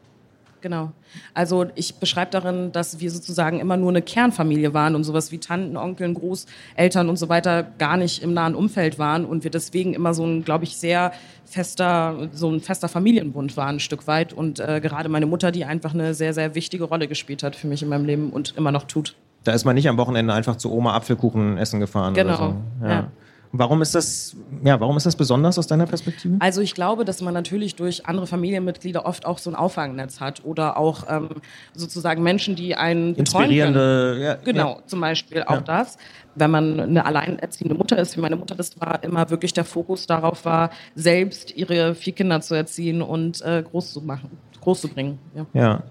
Genau. 0.61 0.91
Also 1.33 1.65
ich 1.75 1.95
beschreibe 1.95 2.31
darin, 2.31 2.71
dass 2.71 2.99
wir 2.99 3.11
sozusagen 3.11 3.59
immer 3.59 3.77
nur 3.77 3.89
eine 3.89 4.01
Kernfamilie 4.01 4.73
waren 4.73 4.95
und 4.95 5.03
sowas 5.03 5.31
wie 5.31 5.39
Tanten, 5.39 5.75
Onkeln, 5.75 6.13
Großeltern 6.13 7.09
und 7.09 7.17
so 7.17 7.29
weiter 7.29 7.63
gar 7.63 7.97
nicht 7.97 8.21
im 8.21 8.33
nahen 8.33 8.55
Umfeld 8.55 8.99
waren 8.99 9.25
und 9.25 9.43
wir 9.43 9.51
deswegen 9.51 9.93
immer 9.93 10.13
so 10.13 10.23
ein, 10.23 10.45
glaube 10.45 10.63
ich, 10.63 10.77
sehr 10.77 11.13
fester, 11.45 12.29
so 12.31 12.49
ein 12.49 12.61
fester 12.61 12.87
Familienbund 12.87 13.57
waren 13.57 13.77
ein 13.77 13.79
Stück 13.79 14.07
weit 14.07 14.33
und 14.33 14.59
äh, 14.59 14.79
gerade 14.79 15.09
meine 15.09 15.25
Mutter, 15.25 15.51
die 15.51 15.65
einfach 15.65 15.93
eine 15.93 16.13
sehr, 16.13 16.33
sehr 16.33 16.55
wichtige 16.55 16.85
Rolle 16.85 17.07
gespielt 17.07 17.43
hat 17.43 17.55
für 17.55 17.67
mich 17.67 17.81
in 17.81 17.89
meinem 17.89 18.05
Leben 18.05 18.29
und 18.29 18.55
immer 18.55 18.71
noch 18.71 18.83
tut. 18.83 19.15
Da 19.43 19.53
ist 19.53 19.65
man 19.65 19.75
nicht 19.75 19.89
am 19.89 19.97
Wochenende 19.97 20.33
einfach 20.33 20.55
zu 20.55 20.71
Oma 20.71 20.93
Apfelkuchen 20.93 21.57
essen 21.57 21.79
gefahren 21.79 22.13
genau. 22.13 22.35
oder 22.35 22.37
so. 22.37 22.85
Ja. 22.85 22.89
ja. 22.89 23.11
Warum 23.53 23.81
ist 23.81 23.95
das, 23.95 24.37
ja, 24.63 24.79
warum 24.79 24.95
ist 24.95 25.05
das 25.05 25.17
besonders 25.17 25.59
aus 25.59 25.67
deiner 25.67 25.85
Perspektive? 25.85 26.37
Also 26.39 26.61
ich 26.61 26.73
glaube, 26.73 27.03
dass 27.03 27.21
man 27.21 27.33
natürlich 27.33 27.75
durch 27.75 28.05
andere 28.05 28.25
Familienmitglieder 28.25 29.05
oft 29.05 29.25
auch 29.25 29.39
so 29.39 29.49
ein 29.49 29.55
Auffangnetz 29.55 30.21
hat 30.21 30.45
oder 30.45 30.77
auch 30.77 31.03
ähm, 31.09 31.29
sozusagen 31.73 32.23
Menschen, 32.23 32.55
die 32.55 32.75
einen 32.75 33.13
inspirierende, 33.15 34.17
ja, 34.21 34.35
genau, 34.35 34.77
ja. 34.77 34.87
zum 34.87 35.01
Beispiel 35.01 35.43
auch 35.43 35.55
ja. 35.55 35.61
das. 35.61 35.97
Wenn 36.35 36.49
man 36.49 36.79
eine 36.79 37.05
alleinerziehende 37.05 37.75
Mutter 37.75 37.97
ist, 37.97 38.15
wie 38.15 38.21
meine 38.21 38.37
Mutter 38.37 38.55
das 38.55 38.79
war, 38.79 39.03
immer 39.03 39.29
wirklich 39.29 39.51
der 39.51 39.65
Fokus 39.65 40.07
darauf 40.07 40.45
war, 40.45 40.69
selbst 40.95 41.53
ihre 41.57 41.93
vier 41.93 42.13
Kinder 42.13 42.39
zu 42.39 42.55
erziehen 42.55 43.01
und 43.01 43.41
äh, 43.41 43.63
groß 43.69 43.91
zu 43.91 44.01
machen, 44.01 44.29
groß 44.61 44.79
zu 44.79 44.87
bringen. 44.87 45.19
ja. 45.53 45.83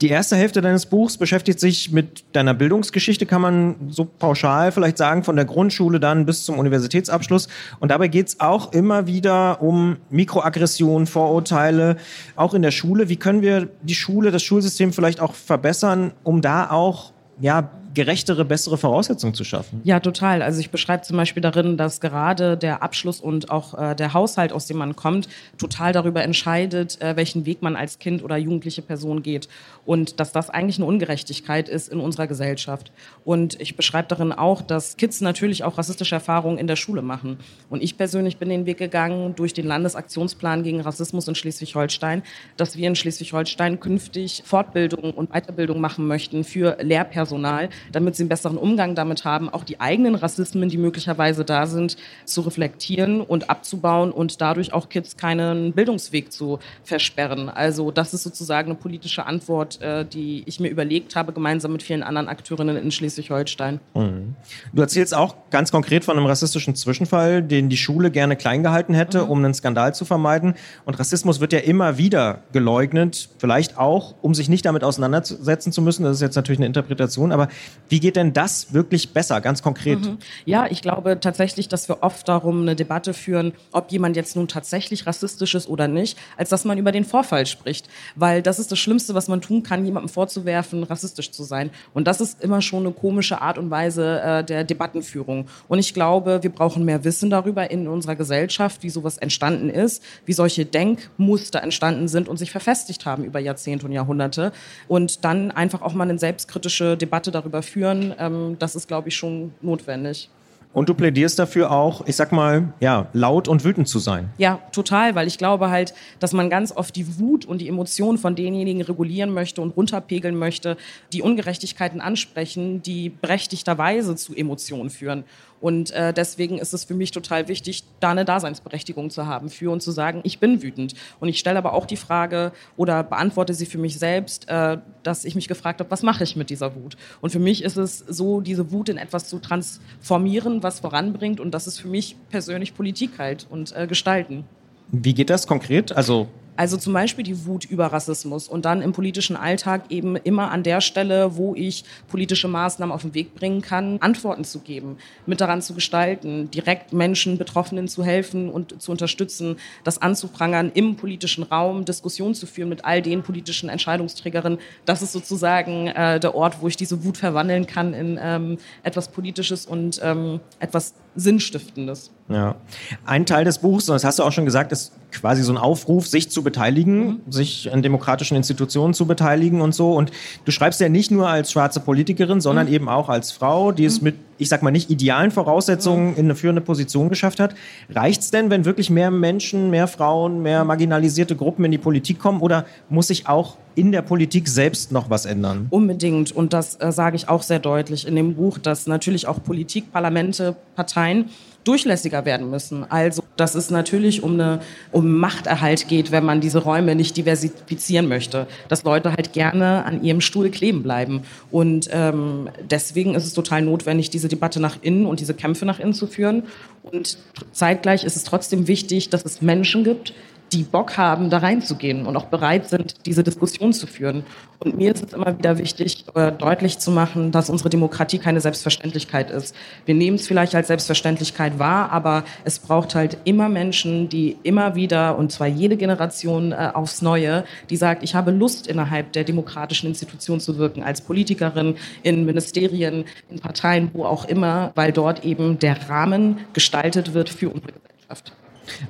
Die 0.00 0.08
erste 0.08 0.34
Hälfte 0.34 0.60
deines 0.60 0.86
Buchs 0.86 1.16
beschäftigt 1.16 1.60
sich 1.60 1.92
mit 1.92 2.24
deiner 2.32 2.52
Bildungsgeschichte, 2.52 3.26
kann 3.26 3.40
man 3.40 3.76
so 3.90 4.04
pauschal 4.04 4.72
vielleicht 4.72 4.98
sagen, 4.98 5.22
von 5.22 5.36
der 5.36 5.44
Grundschule 5.44 6.00
dann 6.00 6.26
bis 6.26 6.44
zum 6.44 6.58
Universitätsabschluss. 6.58 7.48
Und 7.78 7.90
dabei 7.90 8.08
geht 8.08 8.26
es 8.26 8.40
auch 8.40 8.72
immer 8.72 9.06
wieder 9.06 9.62
um 9.62 9.98
Mikroaggressionen, 10.10 11.06
Vorurteile, 11.06 11.96
auch 12.34 12.54
in 12.54 12.62
der 12.62 12.72
Schule. 12.72 13.08
Wie 13.08 13.16
können 13.16 13.40
wir 13.40 13.68
die 13.82 13.94
Schule, 13.94 14.32
das 14.32 14.42
Schulsystem 14.42 14.92
vielleicht 14.92 15.20
auch 15.20 15.34
verbessern, 15.34 16.12
um 16.24 16.42
da 16.42 16.70
auch 16.70 17.12
ja, 17.40 17.70
gerechtere, 17.94 18.44
bessere 18.44 18.76
Voraussetzungen 18.76 19.34
zu 19.34 19.44
schaffen. 19.44 19.80
Ja, 19.84 20.00
total. 20.00 20.42
Also 20.42 20.60
ich 20.60 20.70
beschreibe 20.70 21.02
zum 21.02 21.16
Beispiel 21.16 21.40
darin, 21.40 21.76
dass 21.76 22.00
gerade 22.00 22.56
der 22.56 22.82
Abschluss 22.82 23.20
und 23.20 23.50
auch 23.50 23.74
äh, 23.78 23.94
der 23.94 24.12
Haushalt, 24.12 24.52
aus 24.52 24.66
dem 24.66 24.78
man 24.78 24.96
kommt, 24.96 25.28
total 25.58 25.92
darüber 25.92 26.22
entscheidet, 26.22 27.00
äh, 27.00 27.16
welchen 27.16 27.46
Weg 27.46 27.62
man 27.62 27.76
als 27.76 27.98
Kind 27.98 28.22
oder 28.22 28.36
jugendliche 28.36 28.82
Person 28.82 29.22
geht. 29.22 29.48
Und 29.86 30.20
dass 30.20 30.32
das 30.32 30.50
eigentlich 30.50 30.76
eine 30.76 30.86
Ungerechtigkeit 30.86 31.68
ist 31.68 31.88
in 31.88 32.00
unserer 32.00 32.26
Gesellschaft. 32.26 32.90
Und 33.24 33.60
ich 33.60 33.76
beschreibe 33.76 34.08
darin 34.08 34.32
auch, 34.32 34.62
dass 34.62 34.96
Kids 34.96 35.20
natürlich 35.20 35.64
auch 35.64 35.78
rassistische 35.78 36.16
Erfahrungen 36.16 36.58
in 36.58 36.66
der 36.66 36.76
Schule 36.76 37.02
machen. 37.02 37.38
Und 37.70 37.82
ich 37.82 37.96
persönlich 37.96 38.38
bin 38.38 38.48
den 38.48 38.66
Weg 38.66 38.78
gegangen 38.78 39.34
durch 39.36 39.52
den 39.52 39.66
Landesaktionsplan 39.66 40.62
gegen 40.62 40.80
Rassismus 40.80 41.28
in 41.28 41.34
Schleswig-Holstein, 41.34 42.22
dass 42.56 42.76
wir 42.76 42.88
in 42.88 42.96
Schleswig-Holstein 42.96 43.78
künftig 43.78 44.42
Fortbildung 44.44 45.12
und 45.12 45.30
Weiterbildung 45.30 45.80
machen 45.80 46.06
möchten 46.06 46.44
für 46.44 46.76
Lehrpersonal, 46.80 47.68
damit 47.92 48.16
sie 48.16 48.22
einen 48.22 48.28
besseren 48.28 48.56
Umgang 48.56 48.94
damit 48.94 49.24
haben, 49.24 49.48
auch 49.48 49.64
die 49.64 49.80
eigenen 49.80 50.14
Rassismen, 50.14 50.68
die 50.68 50.78
möglicherweise 50.78 51.44
da 51.44 51.66
sind, 51.66 51.96
zu 52.24 52.42
reflektieren 52.42 53.20
und 53.20 53.50
abzubauen 53.50 54.12
und 54.12 54.40
dadurch 54.40 54.72
auch 54.72 54.88
Kids 54.88 55.16
keinen 55.16 55.72
Bildungsweg 55.72 56.32
zu 56.32 56.58
versperren. 56.82 57.48
Also 57.48 57.90
das 57.90 58.14
ist 58.14 58.22
sozusagen 58.22 58.70
eine 58.70 58.78
politische 58.78 59.26
Antwort, 59.26 59.80
äh, 59.80 60.04
die 60.04 60.42
ich 60.46 60.60
mir 60.60 60.68
überlegt 60.68 61.16
habe, 61.16 61.32
gemeinsam 61.32 61.72
mit 61.72 61.82
vielen 61.82 62.02
anderen 62.02 62.28
Akteurinnen 62.28 62.76
in 62.76 62.90
Schleswig-Holstein. 62.90 63.80
Mhm. 63.94 64.34
Du 64.72 64.82
erzählst 64.82 65.14
auch 65.14 65.36
ganz 65.50 65.70
konkret 65.70 66.04
von 66.04 66.16
einem 66.16 66.26
rassistischen 66.26 66.74
Zwischenfall, 66.74 67.42
den 67.42 67.68
die 67.68 67.76
Schule 67.76 68.10
gerne 68.10 68.36
klein 68.36 68.62
gehalten 68.62 68.94
hätte, 68.94 69.24
mhm. 69.24 69.30
um 69.30 69.38
einen 69.38 69.54
Skandal 69.54 69.94
zu 69.94 70.04
vermeiden. 70.04 70.54
Und 70.84 70.98
Rassismus 70.98 71.40
wird 71.40 71.52
ja 71.52 71.60
immer 71.60 71.98
wieder 71.98 72.42
geleugnet, 72.52 73.28
vielleicht 73.38 73.78
auch, 73.78 74.14
um 74.22 74.34
sich 74.34 74.48
nicht 74.48 74.64
damit 74.64 74.84
auseinandersetzen 74.84 75.72
zu 75.72 75.82
müssen. 75.82 76.04
Das 76.04 76.16
ist 76.16 76.22
jetzt 76.22 76.36
natürlich 76.36 76.58
eine 76.58 76.66
Interpretation, 76.66 77.32
aber 77.32 77.48
wie 77.88 78.00
geht 78.00 78.16
denn 78.16 78.32
das 78.32 78.72
wirklich 78.72 79.12
besser, 79.12 79.40
ganz 79.40 79.62
konkret? 79.62 80.00
Mhm. 80.00 80.18
Ja, 80.46 80.66
ich 80.66 80.82
glaube 80.82 81.20
tatsächlich, 81.20 81.68
dass 81.68 81.88
wir 81.88 82.02
oft 82.02 82.26
darum 82.28 82.62
eine 82.62 82.76
Debatte 82.76 83.14
führen, 83.14 83.52
ob 83.72 83.92
jemand 83.92 84.16
jetzt 84.16 84.36
nun 84.36 84.48
tatsächlich 84.48 85.06
rassistisch 85.06 85.54
ist 85.54 85.68
oder 85.68 85.88
nicht, 85.88 86.18
als 86.36 86.48
dass 86.48 86.64
man 86.64 86.78
über 86.78 86.92
den 86.92 87.04
Vorfall 87.04 87.46
spricht. 87.46 87.88
Weil 88.16 88.42
das 88.42 88.58
ist 88.58 88.72
das 88.72 88.78
Schlimmste, 88.78 89.14
was 89.14 89.28
man 89.28 89.40
tun 89.40 89.62
kann, 89.62 89.84
jemandem 89.84 90.08
vorzuwerfen, 90.08 90.82
rassistisch 90.84 91.30
zu 91.30 91.44
sein. 91.44 91.70
Und 91.92 92.06
das 92.06 92.20
ist 92.20 92.42
immer 92.42 92.62
schon 92.62 92.84
eine 92.84 92.92
komische 92.92 93.40
Art 93.40 93.58
und 93.58 93.70
Weise 93.70 94.20
äh, 94.20 94.44
der 94.44 94.64
Debattenführung. 94.64 95.46
Und 95.68 95.78
ich 95.78 95.94
glaube, 95.94 96.42
wir 96.42 96.50
brauchen 96.50 96.84
mehr 96.84 97.04
Wissen 97.04 97.30
darüber 97.30 97.70
in 97.70 97.88
unserer 97.88 98.16
Gesellschaft, 98.16 98.82
wie 98.82 98.90
sowas 98.90 99.18
entstanden 99.18 99.68
ist, 99.68 100.02
wie 100.24 100.32
solche 100.32 100.64
Denkmuster 100.64 101.62
entstanden 101.62 102.08
sind 102.08 102.28
und 102.28 102.38
sich 102.38 102.50
verfestigt 102.50 103.06
haben 103.06 103.24
über 103.24 103.40
Jahrzehnte 103.40 103.86
und 103.86 103.92
Jahrhunderte. 103.92 104.52
Und 104.88 105.24
dann 105.24 105.50
einfach 105.50 105.82
auch 105.82 105.94
mal 105.94 106.08
eine 106.08 106.18
selbstkritische 106.18 106.96
Debatte 106.96 107.30
darüber 107.30 107.62
führen, 107.64 108.14
ähm, 108.18 108.56
das 108.58 108.76
ist, 108.76 108.88
glaube 108.88 109.08
ich, 109.08 109.16
schon 109.16 109.52
notwendig. 109.60 110.30
Und 110.74 110.88
du 110.88 110.94
plädierst 110.94 111.38
dafür 111.38 111.70
auch, 111.70 112.04
ich 112.06 112.16
sag 112.16 112.32
mal, 112.32 112.72
ja, 112.80 113.06
laut 113.12 113.46
und 113.46 113.62
wütend 113.62 113.86
zu 113.86 114.00
sein. 114.00 114.30
Ja, 114.38 114.60
total, 114.72 115.14
weil 115.14 115.28
ich 115.28 115.38
glaube 115.38 115.70
halt, 115.70 115.94
dass 116.18 116.32
man 116.32 116.50
ganz 116.50 116.72
oft 116.72 116.96
die 116.96 117.20
Wut 117.20 117.44
und 117.44 117.60
die 117.60 117.68
Emotionen 117.68 118.18
von 118.18 118.34
denjenigen 118.34 118.82
regulieren 118.82 119.32
möchte 119.32 119.60
und 119.60 119.76
runterpegeln 119.76 120.36
möchte, 120.36 120.76
die 121.12 121.22
Ungerechtigkeiten 121.22 122.00
ansprechen, 122.00 122.82
die 122.82 123.08
berechtigterweise 123.08 124.16
zu 124.16 124.34
Emotionen 124.34 124.90
führen. 124.90 125.22
Und 125.60 125.90
äh, 125.92 126.12
deswegen 126.12 126.58
ist 126.58 126.74
es 126.74 126.84
für 126.84 126.94
mich 126.94 127.10
total 127.10 127.48
wichtig, 127.48 127.84
da 128.00 128.10
eine 128.10 128.24
Daseinsberechtigung 128.24 129.10
zu 129.10 129.26
haben 129.26 129.48
für 129.48 129.70
und 129.70 129.82
zu 129.82 129.90
sagen, 129.90 130.20
ich 130.24 130.38
bin 130.38 130.62
wütend. 130.62 130.94
Und 131.20 131.28
ich 131.28 131.38
stelle 131.38 131.58
aber 131.58 131.72
auch 131.72 131.86
die 131.86 131.96
Frage 131.96 132.52
oder 132.76 133.02
beantworte 133.02 133.54
sie 133.54 133.66
für 133.66 133.78
mich 133.78 133.98
selbst, 133.98 134.48
äh, 134.48 134.78
dass 135.02 135.24
ich 135.24 135.34
mich 135.34 135.48
gefragt 135.48 135.80
habe, 135.80 135.90
was 135.90 136.02
mache 136.02 136.24
ich 136.24 136.36
mit 136.36 136.50
dieser 136.50 136.74
Wut? 136.74 136.96
Und 137.20 137.30
für 137.30 137.38
mich 137.38 137.62
ist 137.62 137.76
es 137.76 137.98
so, 137.98 138.40
diese 138.40 138.72
Wut 138.72 138.88
in 138.88 138.98
etwas 138.98 139.28
zu 139.28 139.38
transformieren, 139.38 140.62
was 140.62 140.80
voranbringt. 140.80 141.40
Und 141.40 141.52
das 141.52 141.66
ist 141.66 141.78
für 141.78 141.88
mich 141.88 142.16
persönlich 142.30 142.74
Politik 142.74 143.12
halt 143.18 143.46
und 143.50 143.74
äh, 143.76 143.86
Gestalten. 143.86 144.44
Wie 144.88 145.14
geht 145.14 145.30
das 145.30 145.46
konkret? 145.46 145.92
Also 145.92 146.28
also 146.56 146.76
zum 146.76 146.92
Beispiel 146.92 147.24
die 147.24 147.46
Wut 147.46 147.64
über 147.64 147.86
Rassismus 147.86 148.48
und 148.48 148.64
dann 148.64 148.82
im 148.82 148.92
politischen 148.92 149.36
Alltag 149.36 149.90
eben 149.90 150.16
immer 150.16 150.50
an 150.50 150.62
der 150.62 150.80
Stelle, 150.80 151.36
wo 151.36 151.54
ich 151.54 151.84
politische 152.08 152.48
Maßnahmen 152.48 152.94
auf 152.94 153.02
den 153.02 153.14
Weg 153.14 153.34
bringen 153.34 153.60
kann, 153.60 153.98
Antworten 154.00 154.44
zu 154.44 154.60
geben, 154.60 154.98
mit 155.26 155.40
daran 155.40 155.62
zu 155.62 155.74
gestalten, 155.74 156.50
direkt 156.50 156.92
Menschen, 156.92 157.38
Betroffenen 157.38 157.88
zu 157.88 158.04
helfen 158.04 158.50
und 158.50 158.80
zu 158.80 158.92
unterstützen, 158.92 159.56
das 159.82 160.00
anzuprangern, 160.00 160.70
im 160.74 160.96
politischen 160.96 161.42
Raum 161.44 161.84
Diskussionen 161.84 162.34
zu 162.34 162.46
führen 162.46 162.68
mit 162.68 162.84
all 162.84 163.02
den 163.02 163.22
politischen 163.22 163.68
Entscheidungsträgerinnen. 163.68 164.58
Das 164.84 165.02
ist 165.02 165.12
sozusagen 165.12 165.88
äh, 165.88 166.20
der 166.20 166.34
Ort, 166.34 166.60
wo 166.60 166.68
ich 166.68 166.76
diese 166.76 167.04
Wut 167.04 167.16
verwandeln 167.16 167.66
kann 167.66 167.94
in 167.94 168.18
ähm, 168.22 168.58
etwas 168.82 169.08
Politisches 169.08 169.66
und 169.66 170.00
ähm, 170.02 170.40
etwas 170.60 170.94
Sinnstiftendes. 171.16 172.10
Ja. 172.28 172.56
Ein 173.04 173.26
Teil 173.26 173.44
des 173.44 173.58
Buchs, 173.58 173.86
das 173.86 174.04
hast 174.04 174.18
du 174.18 174.22
auch 174.22 174.32
schon 174.32 174.44
gesagt, 174.44 174.72
ist 174.72 174.92
quasi 175.12 175.42
so 175.42 175.52
ein 175.52 175.58
Aufruf, 175.58 176.06
sich 176.06 176.30
zu 176.30 176.42
beteiligen, 176.42 177.06
mhm. 177.06 177.20
sich 177.32 177.72
an 177.72 177.82
demokratischen 177.82 178.36
Institutionen 178.36 178.94
zu 178.94 179.06
beteiligen 179.06 179.60
und 179.60 179.74
so. 179.74 179.92
Und 179.92 180.10
du 180.44 180.50
schreibst 180.50 180.80
ja 180.80 180.88
nicht 180.88 181.10
nur 181.10 181.28
als 181.28 181.52
schwarze 181.52 181.80
Politikerin, 181.80 182.40
sondern 182.40 182.66
mhm. 182.66 182.72
eben 182.72 182.88
auch 182.88 183.08
als 183.08 183.30
Frau, 183.30 183.72
die 183.72 183.84
es 183.84 184.00
mhm. 184.00 184.04
mit, 184.04 184.16
ich 184.38 184.48
sag 184.48 184.62
mal, 184.62 184.70
nicht 184.70 184.90
idealen 184.90 185.30
Voraussetzungen 185.30 186.12
mhm. 186.12 186.16
in 186.16 186.24
eine 186.26 186.34
führende 186.34 186.62
Position 186.62 187.08
geschafft 187.08 187.40
hat. 187.40 187.54
Reicht's 187.90 188.30
denn, 188.30 188.50
wenn 188.50 188.64
wirklich 188.64 188.90
mehr 188.90 189.10
Menschen, 189.10 189.70
mehr 189.70 189.86
Frauen, 189.86 190.42
mehr 190.42 190.64
marginalisierte 190.64 191.36
Gruppen 191.36 191.64
in 191.64 191.70
die 191.70 191.78
Politik 191.78 192.18
kommen? 192.18 192.40
Oder 192.40 192.64
muss 192.88 193.08
sich 193.08 193.28
auch 193.28 193.56
in 193.74 193.92
der 193.92 194.02
Politik 194.02 194.48
selbst 194.48 194.92
noch 194.92 195.10
was 195.10 195.26
ändern? 195.26 195.66
Unbedingt. 195.70 196.32
Und 196.32 196.52
das 196.52 196.76
äh, 196.80 196.92
sage 196.92 197.16
ich 197.16 197.28
auch 197.28 197.42
sehr 197.42 197.58
deutlich 197.58 198.06
in 198.06 198.16
dem 198.16 198.34
Buch, 198.34 198.58
dass 198.58 198.86
natürlich 198.86 199.26
auch 199.26 199.42
Politik, 199.42 199.92
Parlamente, 199.92 200.56
Parteien 200.76 201.30
durchlässiger 201.64 202.24
werden 202.24 202.50
müssen. 202.50 202.84
Also, 202.90 203.22
dass 203.36 203.54
es 203.54 203.70
natürlich 203.70 204.22
um, 204.22 204.34
eine, 204.34 204.60
um 204.92 205.10
Machterhalt 205.18 205.88
geht, 205.88 206.12
wenn 206.12 206.24
man 206.24 206.40
diese 206.40 206.58
Räume 206.58 206.94
nicht 206.94 207.16
diversifizieren 207.16 208.06
möchte. 208.06 208.46
Dass 208.68 208.84
Leute 208.84 209.12
halt 209.12 209.32
gerne 209.32 209.84
an 209.84 210.02
ihrem 210.02 210.20
Stuhl 210.20 210.50
kleben 210.50 210.82
bleiben. 210.82 211.22
Und 211.50 211.88
ähm, 211.90 212.50
deswegen 212.70 213.14
ist 213.14 213.24
es 213.24 213.32
total 213.32 213.62
notwendig, 213.62 214.10
diese 214.10 214.28
Debatte 214.28 214.60
nach 214.60 214.76
innen 214.82 215.06
und 215.06 215.20
diese 215.20 215.34
Kämpfe 215.34 215.64
nach 215.64 215.80
innen 215.80 215.94
zu 215.94 216.06
führen. 216.06 216.44
Und 216.82 217.18
zeitgleich 217.52 218.04
ist 218.04 218.16
es 218.16 218.24
trotzdem 218.24 218.68
wichtig, 218.68 219.08
dass 219.08 219.24
es 219.24 219.40
Menschen 219.40 219.84
gibt, 219.84 220.12
die 220.54 220.62
Bock 220.62 220.96
haben, 220.96 221.30
da 221.30 221.38
reinzugehen 221.38 222.06
und 222.06 222.16
auch 222.16 222.26
bereit 222.26 222.68
sind, 222.68 223.06
diese 223.06 223.24
Diskussion 223.24 223.72
zu 223.72 223.86
führen. 223.86 224.24
Und 224.60 224.76
mir 224.76 224.94
ist 224.94 225.04
es 225.04 225.12
immer 225.12 225.36
wieder 225.36 225.58
wichtig, 225.58 226.04
äh, 226.14 226.30
deutlich 226.30 226.78
zu 226.78 226.92
machen, 226.92 227.32
dass 227.32 227.50
unsere 227.50 227.70
Demokratie 227.70 228.18
keine 228.18 228.40
Selbstverständlichkeit 228.40 229.30
ist. 229.30 229.54
Wir 229.84 229.94
nehmen 229.94 230.14
es 230.14 230.28
vielleicht 230.28 230.54
als 230.54 230.68
Selbstverständlichkeit 230.68 231.58
wahr, 231.58 231.90
aber 231.90 232.24
es 232.44 232.60
braucht 232.60 232.94
halt 232.94 233.18
immer 233.24 233.48
Menschen, 233.48 234.08
die 234.08 234.36
immer 234.44 234.76
wieder, 234.76 235.18
und 235.18 235.32
zwar 235.32 235.48
jede 235.48 235.76
Generation 235.76 236.52
äh, 236.52 236.70
aufs 236.72 237.02
Neue, 237.02 237.44
die 237.68 237.76
sagt, 237.76 238.04
ich 238.04 238.14
habe 238.14 238.30
Lust, 238.30 238.68
innerhalb 238.68 239.12
der 239.12 239.24
demokratischen 239.24 239.88
Institution 239.88 240.38
zu 240.38 240.56
wirken, 240.56 240.82
als 240.84 241.00
Politikerin, 241.00 241.76
in 242.02 242.24
Ministerien, 242.24 243.04
in 243.28 243.40
Parteien, 243.40 243.90
wo 243.92 244.04
auch 244.04 244.24
immer, 244.26 244.70
weil 244.76 244.92
dort 244.92 245.24
eben 245.24 245.58
der 245.58 245.88
Rahmen 245.88 246.38
gestaltet 246.52 247.12
wird 247.12 247.28
für 247.28 247.50
unsere 247.50 247.72
Gesellschaft. 247.72 248.32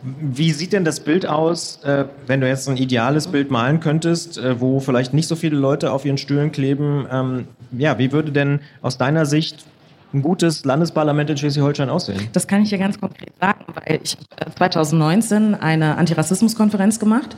Wie 0.02 0.52
sieht 0.52 0.73
denn 0.73 0.85
das 0.85 1.00
Bild 1.00 1.26
aus, 1.26 1.81
äh, 1.85 2.04
wenn 2.26 2.40
du 2.40 2.49
jetzt 2.49 2.69
ein 2.69 2.76
ideales 2.76 3.28
Bild 3.28 3.50
malen 3.50 3.81
könntest, 3.81 4.38
äh, 4.38 4.61
wo 4.61 4.81
vielleicht 4.81 5.14
nicht 5.14 5.28
so 5.28 5.37
viele 5.37 5.57
Leute 5.57 5.93
auf 5.93 6.04
ihren 6.04 6.19
Stühlen 6.19 6.52
kleben? 6.52 7.07
Ähm, 7.11 7.49
ja, 7.73 7.99
wie 7.99 8.12
würde 8.12 8.33
denn 8.33 8.61
aus 8.83 8.99
deiner 8.99 9.26
Sicht 9.26 9.64
ein 10.12 10.23
gutes 10.23 10.64
Landesparlament 10.64 11.28
in 11.31 11.37
Schleswig-Holstein 11.37 11.90
aussehen? 11.90 12.28
Das 12.33 12.47
kann 12.47 12.62
ich 12.62 12.71
dir 12.71 12.78
ganz 12.78 13.00
konkret 13.00 13.33
sagen, 13.40 13.64
weil 13.75 14.00
ich 14.02 14.16
2019 14.57 15.54
eine 15.54 15.97
Antirassismuskonferenz 15.97 16.99
gemacht 17.00 17.37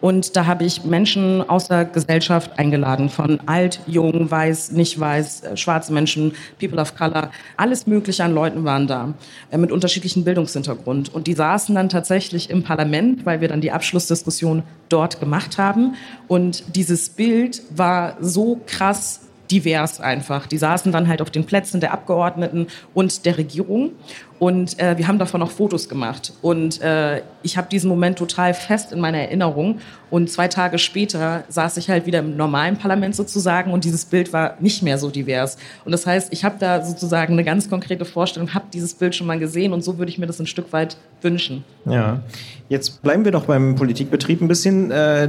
und 0.00 0.36
da 0.36 0.46
habe 0.46 0.64
ich 0.64 0.84
Menschen 0.84 1.48
aus 1.48 1.68
der 1.68 1.84
Gesellschaft 1.84 2.58
eingeladen, 2.58 3.08
von 3.08 3.40
alt, 3.46 3.80
jung, 3.86 4.30
weiß, 4.30 4.72
nicht 4.72 4.98
weiß, 4.98 5.42
äh, 5.42 5.56
schwarze 5.56 5.92
Menschen, 5.92 6.32
People 6.58 6.80
of 6.80 6.96
Color, 6.96 7.30
alles 7.56 7.86
Mögliche 7.86 8.24
an 8.24 8.34
Leuten 8.34 8.64
waren 8.64 8.86
da, 8.86 9.14
äh, 9.50 9.58
mit 9.58 9.72
unterschiedlichem 9.72 10.24
Bildungshintergrund. 10.24 11.14
Und 11.14 11.26
die 11.26 11.34
saßen 11.34 11.74
dann 11.74 11.88
tatsächlich 11.88 12.50
im 12.50 12.62
Parlament, 12.62 13.26
weil 13.26 13.40
wir 13.40 13.48
dann 13.48 13.60
die 13.60 13.72
Abschlussdiskussion 13.72 14.62
dort 14.88 15.20
gemacht 15.20 15.58
haben. 15.58 15.94
Und 16.28 16.76
dieses 16.76 17.08
Bild 17.10 17.62
war 17.70 18.16
so 18.20 18.60
krass 18.66 19.25
divers 19.50 20.00
einfach. 20.00 20.46
Die 20.46 20.58
saßen 20.58 20.92
dann 20.92 21.08
halt 21.08 21.22
auf 21.22 21.30
den 21.30 21.44
Plätzen 21.44 21.80
der 21.80 21.92
Abgeordneten 21.92 22.66
und 22.94 23.24
der 23.26 23.38
Regierung. 23.38 23.92
Und 24.38 24.78
äh, 24.78 24.98
wir 24.98 25.08
haben 25.08 25.18
davon 25.18 25.42
auch 25.42 25.50
Fotos 25.50 25.88
gemacht. 25.88 26.32
Und 26.42 26.80
äh, 26.82 27.22
ich 27.42 27.56
habe 27.56 27.68
diesen 27.70 27.88
Moment 27.88 28.18
total 28.18 28.52
fest 28.52 28.92
in 28.92 29.00
meiner 29.00 29.18
Erinnerung. 29.18 29.78
Und 30.10 30.30
zwei 30.30 30.46
Tage 30.48 30.78
später 30.78 31.44
saß 31.48 31.78
ich 31.78 31.88
halt 31.88 32.06
wieder 32.06 32.18
im 32.18 32.36
normalen 32.36 32.76
Parlament 32.76 33.16
sozusagen 33.16 33.72
und 33.72 33.84
dieses 33.84 34.04
Bild 34.04 34.32
war 34.32 34.56
nicht 34.60 34.82
mehr 34.82 34.98
so 34.98 35.10
divers. 35.10 35.56
Und 35.84 35.92
das 35.92 36.06
heißt, 36.06 36.32
ich 36.32 36.44
habe 36.44 36.56
da 36.58 36.84
sozusagen 36.84 37.32
eine 37.32 37.44
ganz 37.44 37.68
konkrete 37.70 38.04
Vorstellung, 38.04 38.54
habe 38.54 38.66
dieses 38.72 38.94
Bild 38.94 39.14
schon 39.14 39.26
mal 39.26 39.38
gesehen 39.38 39.72
und 39.72 39.82
so 39.82 39.98
würde 39.98 40.10
ich 40.10 40.18
mir 40.18 40.26
das 40.26 40.38
ein 40.38 40.46
Stück 40.46 40.72
weit 40.72 40.96
wünschen. 41.22 41.64
Ja, 41.86 42.20
jetzt 42.68 43.02
bleiben 43.02 43.24
wir 43.24 43.32
doch 43.32 43.46
beim 43.46 43.74
Politikbetrieb 43.74 44.40
ein 44.42 44.48
bisschen. 44.48 44.90
Äh 44.90 45.28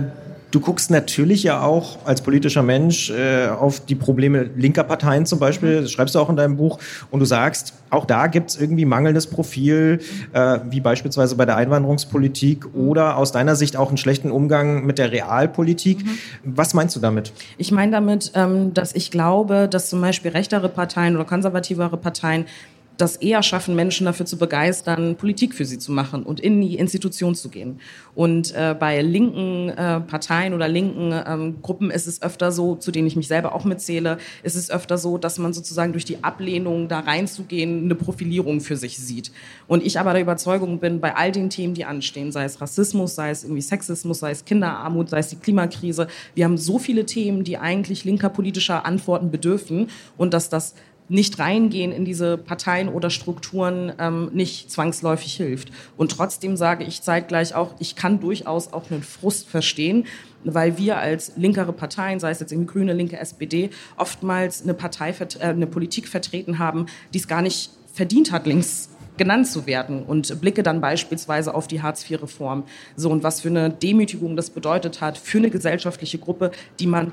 Du 0.58 0.64
guckst 0.64 0.90
natürlich 0.90 1.44
ja 1.44 1.62
auch 1.62 2.00
als 2.04 2.22
politischer 2.22 2.64
Mensch 2.64 3.12
äh, 3.12 3.46
auf 3.48 3.80
die 3.86 3.94
Probleme 3.94 4.50
linker 4.56 4.84
Parteien 4.84 5.28
zum 5.28 5.38
Beispiel, 5.38 5.84
das 5.84 5.92
schreibst 5.92 6.16
du 6.16 6.20
auch 6.20 6.32
in 6.32 6.36
deinem 6.36 6.58
Buch, 6.58 6.80
und 7.12 7.20
du 7.20 7.28
sagst, 7.28 7.76
auch 7.92 8.06
da 8.06 8.26
gibt 8.26 8.50
es 8.50 8.60
irgendwie 8.60 8.84
mangelndes 8.84 9.28
Profil, 9.28 10.00
äh, 10.34 10.58
wie 10.72 10.80
beispielsweise 10.80 11.36
bei 11.36 11.46
der 11.46 11.58
Einwanderungspolitik 11.58 12.74
oder 12.74 13.18
aus 13.18 13.32
deiner 13.32 13.56
Sicht 13.56 13.78
auch 13.78 13.90
einen 13.90 13.98
schlechten 13.98 14.32
Umgang 14.32 14.84
mit 14.84 14.98
der 14.98 15.12
Realpolitik. 15.12 16.04
Mhm. 16.04 16.18
Was 16.44 16.74
meinst 16.74 16.96
du 16.96 17.00
damit? 17.00 17.34
Ich 17.60 17.72
meine 17.72 17.92
damit, 17.92 18.32
ähm, 18.34 18.74
dass 18.74 18.96
ich 18.96 19.12
glaube, 19.12 19.68
dass 19.70 19.92
zum 19.92 20.02
Beispiel 20.02 20.32
rechtere 20.32 20.70
Parteien 20.70 21.18
oder 21.18 21.26
konservativere 21.26 21.98
Parteien 21.98 22.46
das 22.98 23.16
eher 23.16 23.44
schaffen, 23.44 23.76
Menschen 23.76 24.06
dafür 24.06 24.26
zu 24.26 24.38
begeistern, 24.38 25.16
Politik 25.16 25.54
für 25.54 25.66
sie 25.66 25.78
zu 25.78 25.92
machen 25.92 26.24
und 26.24 26.40
in 26.40 26.60
die 26.62 26.76
Institution 26.76 27.36
zu 27.36 27.50
gehen. 27.50 27.80
Und 28.16 28.54
äh, 28.56 28.76
bei 28.78 29.02
linken 29.02 29.70
äh, 29.70 30.00
Parteien 30.02 30.54
oder 30.54 30.68
linken 30.68 31.14
ähm, 31.26 31.62
Gruppen 31.62 31.92
ist 31.92 32.08
es 32.08 32.22
öfter 32.22 32.52
so, 32.52 32.76
zu 32.76 32.92
denen 32.92 33.08
ich 33.08 33.16
mich 33.16 33.28
selber 33.28 33.54
auch 33.54 33.66
mitzähle, 33.66 34.18
ist 34.42 34.56
es 34.56 34.72
öfter 34.72 34.98
so, 34.98 35.18
dass 35.20 35.38
man 35.38 35.54
sozusagen 35.54 35.92
durch 35.92 36.06
die 36.06 36.24
Ablehnung 36.24 36.88
da 36.88 37.00
reinzugehen 37.00 37.86
eine 37.86 37.96
Profilierung 37.96 38.62
für 38.62 38.76
sich 38.76 38.98
sieht. 38.98 39.32
Und 39.68 39.86
ich 39.86 40.00
aber 40.00 40.14
der 40.14 40.24
Überzeugung 40.24 40.80
bin, 40.80 41.00
bei 41.00 41.16
all 41.16 41.32
den 41.32 41.52
Themen, 41.52 41.76
die 41.76 41.86
anstehen, 41.86 42.32
sei 42.32 42.46
es 42.46 42.60
Rassismus, 42.60 43.14
sei 43.14 43.30
es 43.30 43.44
irgendwie 43.44 43.62
Sexismus, 43.62 44.20
sei 44.20 44.32
es 44.32 44.44
Kinderarmut, 44.44 45.10
sei 45.10 45.20
es 45.20 45.30
die 45.30 45.36
Klimakrise, 45.36 46.08
wir 46.34 46.46
haben 46.46 46.58
so 46.58 46.80
viele 46.80 47.06
Themen, 47.06 47.44
die 47.44 47.58
eigentlich 47.58 48.06
linker 48.06 48.30
politischer 48.30 48.86
Antworten 48.86 49.30
bedürfen 49.30 49.90
und 50.18 50.34
dass 50.34 50.50
das 50.50 50.74
nicht 51.10 51.40
reingehen 51.40 51.92
in 51.92 52.06
diese 52.06 52.38
Parteien 52.38 52.90
oder 52.90 53.10
Strukturen 53.10 53.94
ähm, 54.00 54.30
nicht 54.34 54.72
zwangsläufig 54.72 55.36
hilft. 55.36 55.72
Und 55.96 56.12
trotzdem 56.12 56.58
sage 56.58 56.84
ich 56.84 57.02
zeitgleich 57.02 57.56
auch, 57.56 57.76
ich 57.80 57.96
kann 57.96 58.20
durchaus 58.20 58.74
auch 58.74 58.92
einen 58.92 59.04
Frust 59.04 59.48
verstehen, 59.48 60.06
weil 60.44 60.78
wir 60.78 60.98
als 60.98 61.34
linkere 61.36 61.74
Parteien, 61.74 62.20
sei 62.20 62.32
es 62.32 62.40
jetzt 62.40 62.52
irgendwie 62.52 62.74
Grüne, 62.74 62.94
Linke, 62.94 63.18
SPD, 63.18 63.70
oftmals 63.96 64.64
eine 64.64 64.74
Partei, 64.74 65.14
äh, 65.40 65.46
eine 65.46 65.68
Politik 65.68 66.08
vertreten 66.08 66.60
haben, 66.60 66.88
die 67.14 67.20
es 67.20 67.28
gar 67.28 67.42
nicht 67.42 67.72
verdient 67.94 68.32
hat, 68.32 68.46
links 68.46 68.90
genannt 69.18 69.48
zu 69.48 69.66
werden 69.66 70.04
und 70.04 70.40
blicke 70.42 70.62
dann 70.64 70.80
beispielsweise 70.80 71.54
auf 71.54 71.68
die 71.68 71.82
Hartz-IV-Reform. 71.82 72.64
So 72.96 73.10
und 73.10 73.24
was 73.24 73.42
für 73.42 73.50
eine 73.50 73.70
Demütigung 73.72 74.36
das 74.36 74.52
bedeutet 74.52 75.02
hat 75.02 75.18
für 75.18 75.40
eine 75.40 75.50
gesellschaftliche 75.50 76.20
Gruppe, 76.20 76.52
die 76.80 76.88
man 76.88 77.12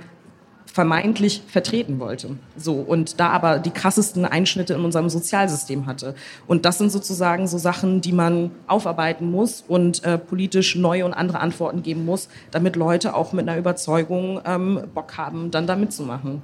vermeintlich 0.74 1.42
vertreten 1.46 2.00
wollte. 2.00 2.36
So 2.56 2.74
und 2.74 3.20
da 3.20 3.28
aber 3.28 3.60
die 3.60 3.70
krassesten 3.70 4.24
Einschnitte 4.24 4.74
in 4.74 4.84
unserem 4.84 5.08
Sozialsystem 5.08 5.86
hatte. 5.86 6.16
Und 6.48 6.64
das 6.64 6.78
sind 6.78 6.90
sozusagen 6.90 7.46
so 7.46 7.58
Sachen, 7.58 8.00
die 8.00 8.10
man 8.10 8.50
aufarbeiten 8.66 9.30
muss 9.30 9.62
und 9.68 10.02
äh, 10.02 10.18
politisch 10.18 10.74
neue 10.74 11.04
und 11.04 11.14
andere 11.14 11.38
Antworten 11.38 11.84
geben 11.84 12.04
muss, 12.04 12.28
damit 12.50 12.74
Leute 12.74 13.14
auch 13.14 13.32
mit 13.32 13.48
einer 13.48 13.56
Überzeugung 13.56 14.40
ähm, 14.44 14.82
Bock 14.92 15.16
haben, 15.16 15.52
dann 15.52 15.68
da 15.68 15.76
mitzumachen. 15.76 16.42